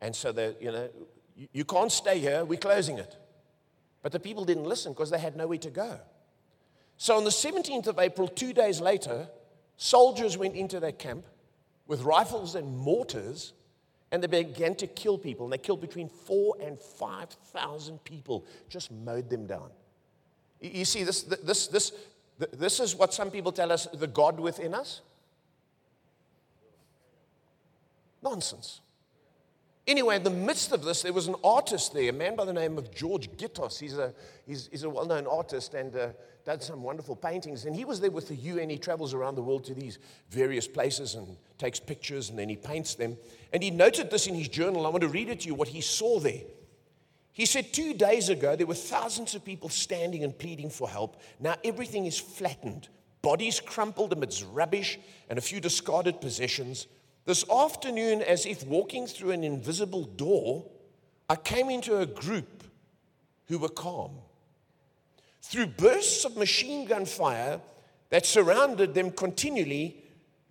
And 0.00 0.14
so 0.14 0.32
they, 0.32 0.54
you 0.60 0.72
know, 0.72 0.88
you, 1.36 1.48
you 1.52 1.64
can't 1.64 1.92
stay 1.92 2.18
here, 2.18 2.44
we're 2.44 2.58
closing 2.58 2.98
it. 2.98 3.16
But 4.02 4.12
the 4.12 4.20
people 4.20 4.44
didn't 4.44 4.64
listen 4.64 4.92
because 4.92 5.10
they 5.10 5.18
had 5.18 5.36
nowhere 5.36 5.58
to 5.58 5.70
go. 5.70 5.98
So 6.96 7.16
on 7.16 7.24
the 7.24 7.30
17th 7.30 7.88
of 7.88 7.98
April, 7.98 8.28
two 8.28 8.52
days 8.52 8.80
later, 8.80 9.28
soldiers 9.76 10.38
went 10.38 10.54
into 10.54 10.80
their 10.80 10.92
camp 10.92 11.26
with 11.86 12.02
rifles 12.02 12.54
and 12.54 12.76
mortars 12.78 13.52
and 14.12 14.22
they 14.22 14.26
began 14.26 14.74
to 14.76 14.86
kill 14.86 15.18
people. 15.18 15.46
And 15.46 15.52
they 15.52 15.58
killed 15.58 15.80
between 15.80 16.08
four 16.08 16.56
and 16.60 16.78
5,000 16.78 18.04
people, 18.04 18.44
just 18.68 18.92
mowed 18.92 19.28
them 19.28 19.46
down. 19.46 19.70
You 20.60 20.84
see, 20.84 21.04
this, 21.04 21.22
this, 21.22 21.66
this 21.66 21.92
th- 22.38 22.50
this 22.52 22.80
is 22.80 22.94
what 22.94 23.12
some 23.12 23.30
people 23.30 23.52
tell 23.52 23.72
us 23.72 23.86
the 23.92 24.06
God 24.06 24.40
within 24.40 24.74
us. 24.74 25.02
Nonsense. 28.22 28.80
Anyway, 29.86 30.16
in 30.16 30.24
the 30.24 30.30
midst 30.30 30.72
of 30.72 30.82
this, 30.82 31.02
there 31.02 31.12
was 31.12 31.28
an 31.28 31.36
artist 31.44 31.94
there, 31.94 32.10
a 32.10 32.12
man 32.12 32.34
by 32.34 32.44
the 32.44 32.52
name 32.52 32.76
of 32.76 32.92
George 32.92 33.30
Gittoes. 33.36 33.78
He's 33.78 33.96
a, 33.96 34.12
he's, 34.44 34.68
he's 34.72 34.82
a 34.82 34.90
well 34.90 35.06
known 35.06 35.28
artist 35.28 35.74
and 35.74 35.94
uh, 35.94 36.08
some 36.58 36.82
wonderful 36.82 37.14
paintings. 37.14 37.66
And 37.66 37.76
he 37.76 37.84
was 37.84 38.00
there 38.00 38.10
with 38.10 38.26
the 38.26 38.34
UN. 38.34 38.68
He 38.68 38.78
travels 38.78 39.14
around 39.14 39.36
the 39.36 39.42
world 39.42 39.62
to 39.64 39.74
these 39.74 40.00
various 40.30 40.66
places 40.66 41.14
and 41.14 41.36
takes 41.56 41.78
pictures 41.78 42.30
and 42.30 42.38
then 42.38 42.48
he 42.48 42.56
paints 42.56 42.96
them. 42.96 43.16
And 43.52 43.62
he 43.62 43.70
noted 43.70 44.10
this 44.10 44.26
in 44.26 44.34
his 44.34 44.48
journal. 44.48 44.86
I 44.86 44.90
want 44.90 45.02
to 45.02 45.08
read 45.08 45.28
it 45.28 45.40
to 45.40 45.46
you 45.46 45.54
what 45.54 45.68
he 45.68 45.80
saw 45.80 46.18
there. 46.18 46.42
He 47.32 47.46
said, 47.46 47.72
Two 47.72 47.94
days 47.94 48.28
ago, 48.28 48.56
there 48.56 48.66
were 48.66 48.74
thousands 48.74 49.36
of 49.36 49.44
people 49.44 49.68
standing 49.68 50.24
and 50.24 50.36
pleading 50.36 50.70
for 50.70 50.88
help. 50.88 51.20
Now 51.38 51.54
everything 51.62 52.06
is 52.06 52.18
flattened, 52.18 52.88
bodies 53.22 53.60
crumpled 53.60 54.12
amidst 54.12 54.44
rubbish 54.52 54.98
and 55.28 55.38
a 55.38 55.42
few 55.42 55.60
discarded 55.60 56.20
possessions. 56.20 56.88
This 57.26 57.44
afternoon, 57.50 58.22
as 58.22 58.46
if 58.46 58.64
walking 58.64 59.08
through 59.08 59.32
an 59.32 59.42
invisible 59.42 60.04
door, 60.04 60.64
I 61.28 61.34
came 61.34 61.70
into 61.70 61.98
a 61.98 62.06
group 62.06 62.62
who 63.48 63.58
were 63.58 63.68
calm. 63.68 64.12
Through 65.42 65.66
bursts 65.66 66.24
of 66.24 66.36
machine 66.36 66.86
gun 66.86 67.04
fire 67.04 67.60
that 68.10 68.26
surrounded 68.26 68.94
them 68.94 69.10
continually, 69.10 70.04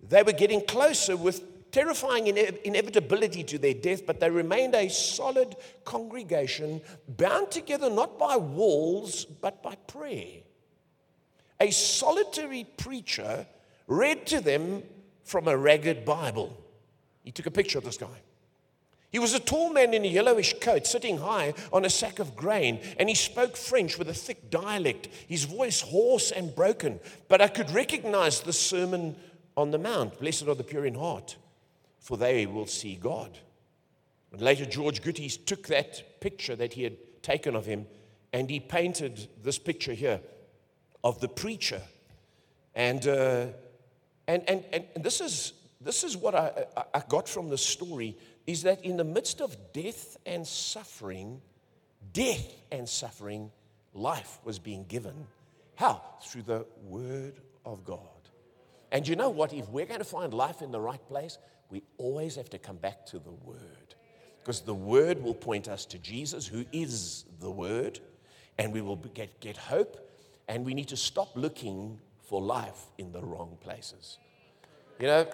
they 0.06 0.22
were 0.22 0.32
getting 0.32 0.66
closer 0.66 1.16
with 1.16 1.72
terrifying 1.72 2.28
ine- 2.28 2.58
inevitability 2.64 3.42
to 3.44 3.58
their 3.58 3.72
death, 3.72 4.04
but 4.04 4.20
they 4.20 4.28
remained 4.28 4.74
a 4.74 4.90
solid 4.90 5.56
congregation 5.86 6.82
bound 7.08 7.50
together 7.50 7.88
not 7.88 8.18
by 8.18 8.36
walls, 8.36 9.24
but 9.24 9.62
by 9.62 9.76
prayer. 9.86 10.42
A 11.58 11.70
solitary 11.70 12.64
preacher 12.76 13.46
read 13.86 14.26
to 14.26 14.42
them 14.42 14.82
from 15.24 15.48
a 15.48 15.56
ragged 15.56 16.04
Bible. 16.04 16.64
He 17.26 17.32
took 17.32 17.46
a 17.46 17.50
picture 17.50 17.76
of 17.76 17.84
this 17.84 17.98
guy. 17.98 18.22
He 19.10 19.18
was 19.18 19.34
a 19.34 19.40
tall 19.40 19.72
man 19.72 19.92
in 19.92 20.04
a 20.04 20.08
yellowish 20.08 20.54
coat, 20.60 20.86
sitting 20.86 21.18
high 21.18 21.54
on 21.72 21.84
a 21.84 21.90
sack 21.90 22.20
of 22.20 22.36
grain, 22.36 22.78
and 23.00 23.08
he 23.08 23.16
spoke 23.16 23.56
French 23.56 23.98
with 23.98 24.08
a 24.08 24.14
thick 24.14 24.48
dialect, 24.48 25.08
his 25.26 25.44
voice 25.44 25.80
hoarse 25.80 26.30
and 26.30 26.54
broken. 26.54 27.00
But 27.28 27.42
I 27.42 27.48
could 27.48 27.70
recognize 27.72 28.40
the 28.40 28.52
Sermon 28.52 29.16
on 29.56 29.72
the 29.72 29.78
Mount 29.78 30.20
Blessed 30.20 30.46
are 30.46 30.54
the 30.54 30.62
pure 30.62 30.86
in 30.86 30.94
heart, 30.94 31.36
for 31.98 32.16
they 32.16 32.46
will 32.46 32.66
see 32.66 32.94
God. 32.94 33.36
And 34.30 34.40
later, 34.40 34.64
George 34.64 35.02
Gittoes 35.02 35.44
took 35.44 35.66
that 35.66 36.20
picture 36.20 36.54
that 36.54 36.74
he 36.74 36.84
had 36.84 36.96
taken 37.22 37.56
of 37.56 37.66
him 37.66 37.86
and 38.32 38.48
he 38.48 38.60
painted 38.60 39.26
this 39.42 39.58
picture 39.58 39.94
here 39.94 40.20
of 41.02 41.20
the 41.20 41.28
preacher. 41.28 41.82
And, 42.74 43.04
uh, 43.08 43.46
and, 44.28 44.44
and, 44.46 44.64
and 44.72 45.02
this 45.02 45.20
is 45.20 45.54
this 45.80 46.04
is 46.04 46.16
what 46.16 46.34
I, 46.34 46.66
I 46.94 47.02
got 47.08 47.28
from 47.28 47.48
the 47.50 47.58
story 47.58 48.16
is 48.46 48.62
that 48.62 48.84
in 48.84 48.96
the 48.96 49.04
midst 49.04 49.40
of 49.40 49.56
death 49.72 50.16
and 50.24 50.46
suffering, 50.46 51.40
death 52.12 52.46
and 52.72 52.88
suffering, 52.88 53.50
life 53.92 54.38
was 54.44 54.58
being 54.58 54.84
given. 54.84 55.26
How? 55.74 56.02
Through 56.22 56.42
the 56.42 56.66
Word 56.84 57.34
of 57.64 57.84
God. 57.84 58.00
And 58.92 59.06
you 59.06 59.16
know 59.16 59.30
what? 59.30 59.52
If 59.52 59.68
we're 59.68 59.86
going 59.86 60.00
to 60.00 60.04
find 60.04 60.32
life 60.32 60.62
in 60.62 60.70
the 60.70 60.80
right 60.80 61.04
place, 61.08 61.38
we 61.70 61.82
always 61.98 62.36
have 62.36 62.48
to 62.50 62.58
come 62.58 62.76
back 62.76 63.04
to 63.06 63.18
the 63.18 63.32
Word. 63.44 63.94
Because 64.40 64.60
the 64.60 64.74
Word 64.74 65.22
will 65.22 65.34
point 65.34 65.68
us 65.68 65.84
to 65.86 65.98
Jesus, 65.98 66.46
who 66.46 66.64
is 66.72 67.24
the 67.40 67.50
Word, 67.50 68.00
and 68.58 68.72
we 68.72 68.80
will 68.80 68.96
get, 68.96 69.40
get 69.40 69.56
hope. 69.56 69.98
And 70.48 70.64
we 70.64 70.72
need 70.72 70.88
to 70.88 70.96
stop 70.96 71.36
looking 71.36 71.98
for 72.22 72.40
life 72.40 72.86
in 72.96 73.12
the 73.12 73.20
wrong 73.20 73.58
places. 73.60 74.18
You 75.00 75.08
know, 75.08 75.26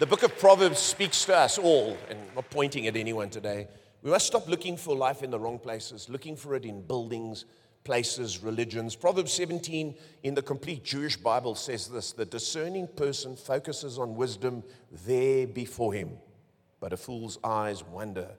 the 0.00 0.06
book 0.06 0.22
of 0.22 0.38
Proverbs 0.38 0.78
speaks 0.78 1.26
to 1.26 1.36
us 1.36 1.58
all, 1.58 1.94
and 2.08 2.18
I'm 2.18 2.34
not 2.34 2.48
pointing 2.48 2.86
at 2.86 2.96
anyone 2.96 3.28
today. 3.28 3.68
We 4.00 4.10
must 4.10 4.28
stop 4.28 4.48
looking 4.48 4.78
for 4.78 4.96
life 4.96 5.22
in 5.22 5.30
the 5.30 5.38
wrong 5.38 5.58
places, 5.58 6.08
looking 6.08 6.36
for 6.36 6.54
it 6.54 6.64
in 6.64 6.80
buildings, 6.80 7.44
places, 7.84 8.42
religions. 8.42 8.96
Proverbs 8.96 9.30
17 9.34 9.94
in 10.22 10.34
the 10.34 10.40
complete 10.40 10.84
Jewish 10.84 11.18
Bible 11.18 11.54
says 11.54 11.86
this 11.86 12.12
The 12.12 12.24
discerning 12.24 12.88
person 12.88 13.36
focuses 13.36 13.98
on 13.98 14.16
wisdom 14.16 14.64
there 15.04 15.46
before 15.46 15.92
him, 15.92 16.12
but 16.80 16.94
a 16.94 16.96
fool's 16.96 17.38
eyes 17.44 17.84
wander 17.84 18.30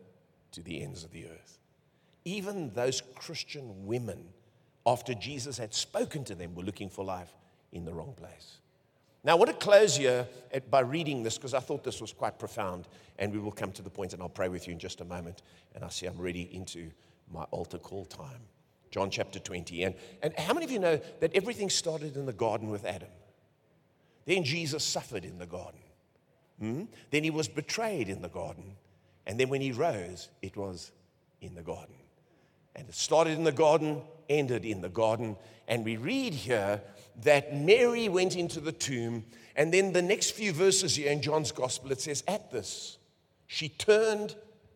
to 0.54 0.64
the 0.64 0.82
ends 0.82 1.04
of 1.04 1.12
the 1.12 1.26
earth. 1.26 1.60
Even 2.26 2.72
those 2.74 3.04
Christian 3.14 3.86
women, 3.86 4.30
after 4.88 5.14
Jesus 5.14 5.60
had 5.60 5.76
spoken 5.76 6.24
to 6.24 6.34
them, 6.34 6.56
were 6.56 6.64
looking 6.64 6.90
for 6.90 7.06
life 7.06 7.36
in 7.72 7.86
the 7.86 7.94
wrong 7.94 8.16
place. 8.18 8.61
Now, 9.24 9.34
I 9.34 9.36
want 9.36 9.52
to 9.52 9.58
close 9.58 9.98
here 9.98 10.28
by 10.70 10.80
reading 10.80 11.22
this 11.22 11.38
because 11.38 11.54
I 11.54 11.60
thought 11.60 11.84
this 11.84 12.02
was 12.02 12.12
quite 12.12 12.40
profound, 12.40 12.88
and 13.20 13.32
we 13.32 13.40
will 13.40 13.52
come 13.52 13.72
to 13.74 13.84
the 13.84 13.90
point, 13.90 14.14
and 14.14 14.22
I'll 14.22 14.30
pray 14.30 14.50
with 14.50 14.68
you 14.68 14.74
in 14.74 14.80
just 14.80 15.00
a 15.02 15.06
moment. 15.06 15.44
And 15.76 15.84
I 15.84 15.90
see 15.90 16.08
I'm 16.08 16.18
ready 16.18 16.50
into 16.52 16.90
my 17.32 17.44
altar 17.52 17.78
call 17.78 18.06
time. 18.06 18.42
John 18.90 19.10
chapter 19.10 19.40
20. 19.40 19.84
And, 19.84 19.96
and 20.22 20.38
how 20.38 20.54
many 20.54 20.66
of 20.66 20.72
you 20.72 20.80
know 20.80 21.00
that 21.20 21.36
everything 21.36 21.70
started 21.70 22.18
in 22.18 22.26
the 22.26 22.34
garden 22.34 22.70
with 22.70 22.84
Adam? 22.84 23.10
Then 24.26 24.44
Jesus 24.44 24.84
suffered 24.84 25.24
in 25.24 25.38
the 25.38 25.46
garden. 25.46 25.80
Hmm? 26.60 26.84
Then 27.10 27.24
he 27.24 27.30
was 27.30 27.48
betrayed 27.48 28.10
in 28.10 28.22
the 28.22 28.30
garden. 28.30 28.76
And 29.26 29.40
then 29.40 29.50
when 29.50 29.62
he 29.62 29.72
rose, 29.72 30.30
it 30.42 30.58
was 30.58 30.92
in 31.42 31.56
the 31.56 31.62
garden. 31.62 31.96
And 32.76 32.90
it 32.90 32.96
started 32.96 33.34
in 33.34 33.44
the 33.44 33.52
garden, 33.52 34.02
ended 34.30 34.66
in 34.66 34.82
the 34.82 34.90
garden. 34.90 35.38
And 35.68 35.86
we 35.86 35.98
read 35.98 36.34
here 36.34 36.82
that 37.24 37.56
Mary 37.56 38.10
went 38.10 38.36
into 38.36 38.60
the 38.60 38.72
tomb. 38.72 39.26
And 39.56 39.74
then 39.74 39.94
the 39.94 40.02
next 40.02 40.32
few 40.32 40.54
verses 40.54 40.96
here 40.96 41.12
in 41.12 41.22
John's 41.22 41.52
gospel, 41.52 41.92
it 41.92 42.02
says, 42.02 42.24
At 42.28 42.52
this, 42.52 42.98
she 43.48 43.70
turned 43.70 44.36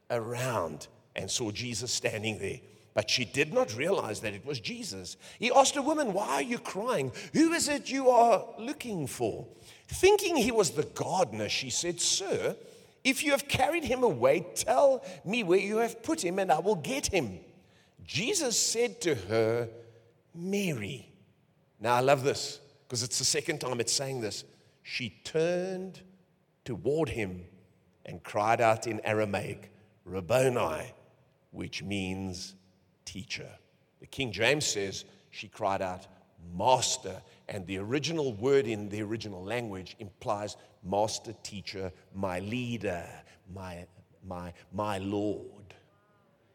around 0.09 0.87
and 1.15 1.29
saw 1.29 1.51
Jesus 1.51 1.91
standing 1.91 2.39
there. 2.39 2.59
But 2.93 3.09
she 3.09 3.25
did 3.25 3.53
not 3.53 3.75
realize 3.75 4.21
that 4.21 4.33
it 4.33 4.45
was 4.45 4.59
Jesus. 4.59 5.17
He 5.37 5.51
asked 5.51 5.75
a 5.75 5.81
woman, 5.81 6.13
Why 6.13 6.35
are 6.35 6.41
you 6.41 6.57
crying? 6.57 7.11
Who 7.33 7.51
is 7.53 7.67
it 7.67 7.89
you 7.89 8.09
are 8.09 8.45
looking 8.57 9.07
for? 9.07 9.45
Thinking 9.87 10.37
he 10.37 10.51
was 10.51 10.71
the 10.71 10.83
gardener, 10.83 11.49
she 11.49 11.69
said, 11.69 11.99
Sir, 11.99 12.55
if 13.03 13.23
you 13.23 13.31
have 13.31 13.47
carried 13.47 13.83
him 13.83 14.01
away, 14.01 14.45
tell 14.55 15.03
me 15.23 15.43
where 15.43 15.59
you 15.59 15.77
have 15.77 16.01
put 16.03 16.23
him, 16.23 16.39
and 16.39 16.51
I 16.51 16.59
will 16.59 16.75
get 16.75 17.07
him. 17.07 17.39
Jesus 18.05 18.57
said 18.57 19.01
to 19.01 19.15
her, 19.15 19.69
Mary. 20.33 21.09
Now, 21.85 21.93
I 21.93 21.99
love 21.99 22.23
this 22.23 22.61
because 22.87 23.03
it's 23.03 23.19
the 23.19 23.25
second 23.25 23.61
time 23.61 23.79
it's 23.79 23.93
saying 23.93 24.19
this. 24.19 24.43
She 24.81 25.21
turned 25.23 26.01
toward 26.63 27.09
him 27.09 27.45
and 28.07 28.23
cried 28.23 28.59
out 28.59 28.87
in 28.87 28.99
Aramaic, 29.05 29.71
Rabboni, 30.03 30.93
which 31.51 31.83
means 31.83 32.55
teacher. 33.05 33.47
The 33.99 34.07
King 34.07 34.31
James 34.31 34.65
says 34.65 35.05
she 35.29 35.47
cried 35.47 35.83
out, 35.83 36.07
Master. 36.57 37.21
And 37.49 37.67
the 37.67 37.77
original 37.77 38.33
word 38.33 38.65
in 38.65 38.89
the 38.89 39.03
original 39.03 39.43
language 39.43 39.95
implies 39.99 40.57
master, 40.83 41.35
teacher, 41.43 41.91
my 42.15 42.39
leader, 42.39 43.05
my, 43.53 43.85
my, 44.27 44.53
my 44.73 44.97
Lord. 44.97 45.75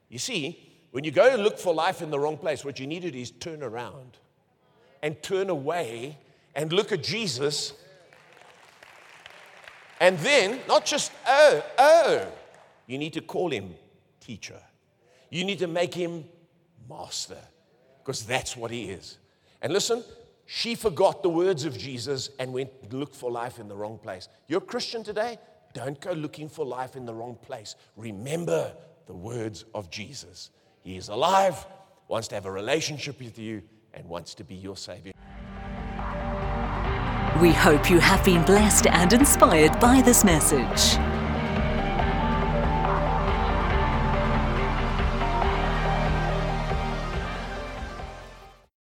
You 0.09 0.19
see, 0.19 0.59
when 0.91 1.05
you 1.05 1.13
go 1.13 1.37
to 1.37 1.41
look 1.41 1.57
for 1.57 1.73
life 1.73 2.03
in 2.03 2.11
the 2.11 2.19
wrong 2.19 2.37
place, 2.37 2.65
what 2.65 2.81
you 2.81 2.89
need 2.89 3.03
to 3.03 3.13
do 3.13 3.19
is 3.21 3.31
turn 3.31 3.63
around 3.63 4.19
and 5.03 5.23
turn 5.23 5.51
away 5.51 6.19
and 6.55 6.73
look 6.73 6.93
at 6.93 7.03
Jesus. 7.03 7.73
And 10.01 10.19
then, 10.19 10.61
not 10.67 10.85
just, 10.85 11.13
oh, 11.27 11.65
oh, 11.79 12.27
you 12.87 12.99
need 12.99 13.13
to 13.15 13.21
call 13.21 13.51
him 13.51 13.75
teacher. 14.21 14.61
You 15.31 15.45
need 15.45 15.59
to 15.61 15.67
make 15.67 15.95
him 15.95 16.25
master, 16.89 17.39
because 17.99 18.25
that's 18.25 18.57
what 18.57 18.71
he 18.71 18.91
is. 18.91 19.19
And 19.63 19.73
listen, 19.73 20.03
she 20.47 20.75
forgot 20.75 21.23
the 21.23 21.29
words 21.29 21.65
of 21.65 21.79
Jesus 21.79 22.31
and 22.39 22.53
went 22.53 22.91
to 22.91 22.97
look 22.97 23.15
for 23.15 23.31
life 23.31 23.61
in 23.61 23.69
the 23.69 23.77
wrong 23.77 23.99
place. 23.99 24.29
You're 24.49 24.59
a 24.59 24.63
Christian 24.63 25.05
today? 25.05 25.39
Don't 25.73 26.01
go 26.01 26.13
looking 26.13 26.49
for 26.49 26.65
life 26.65 26.97
in 26.97 27.07
the 27.07 27.15
wrong 27.15 27.37
place. 27.41 27.77
Remember 27.97 28.73
the 29.07 29.15
words 29.15 29.65
of 29.75 29.91
Jesus. 29.91 30.51
He 30.83 30.97
is 30.97 31.09
alive, 31.09 31.65
wants 32.09 32.27
to 32.29 32.35
have 32.35 32.47
a 32.47 32.51
relationship 32.51 33.21
with 33.21 33.39
you, 33.39 33.63
and 33.95 34.07
wants 34.07 34.35
to 34.37 34.45
be 34.45 34.55
your 34.55 34.77
Savior. 34.77 35.13
We 37.41 37.53
hope 37.53 37.91
you 37.91 37.99
have 38.01 38.25
been 38.25 38.45
blessed 38.45 38.87
and 38.87 39.13
inspired 39.13 39.79
by 39.81 40.03
this 40.03 40.25
message. 40.25 40.99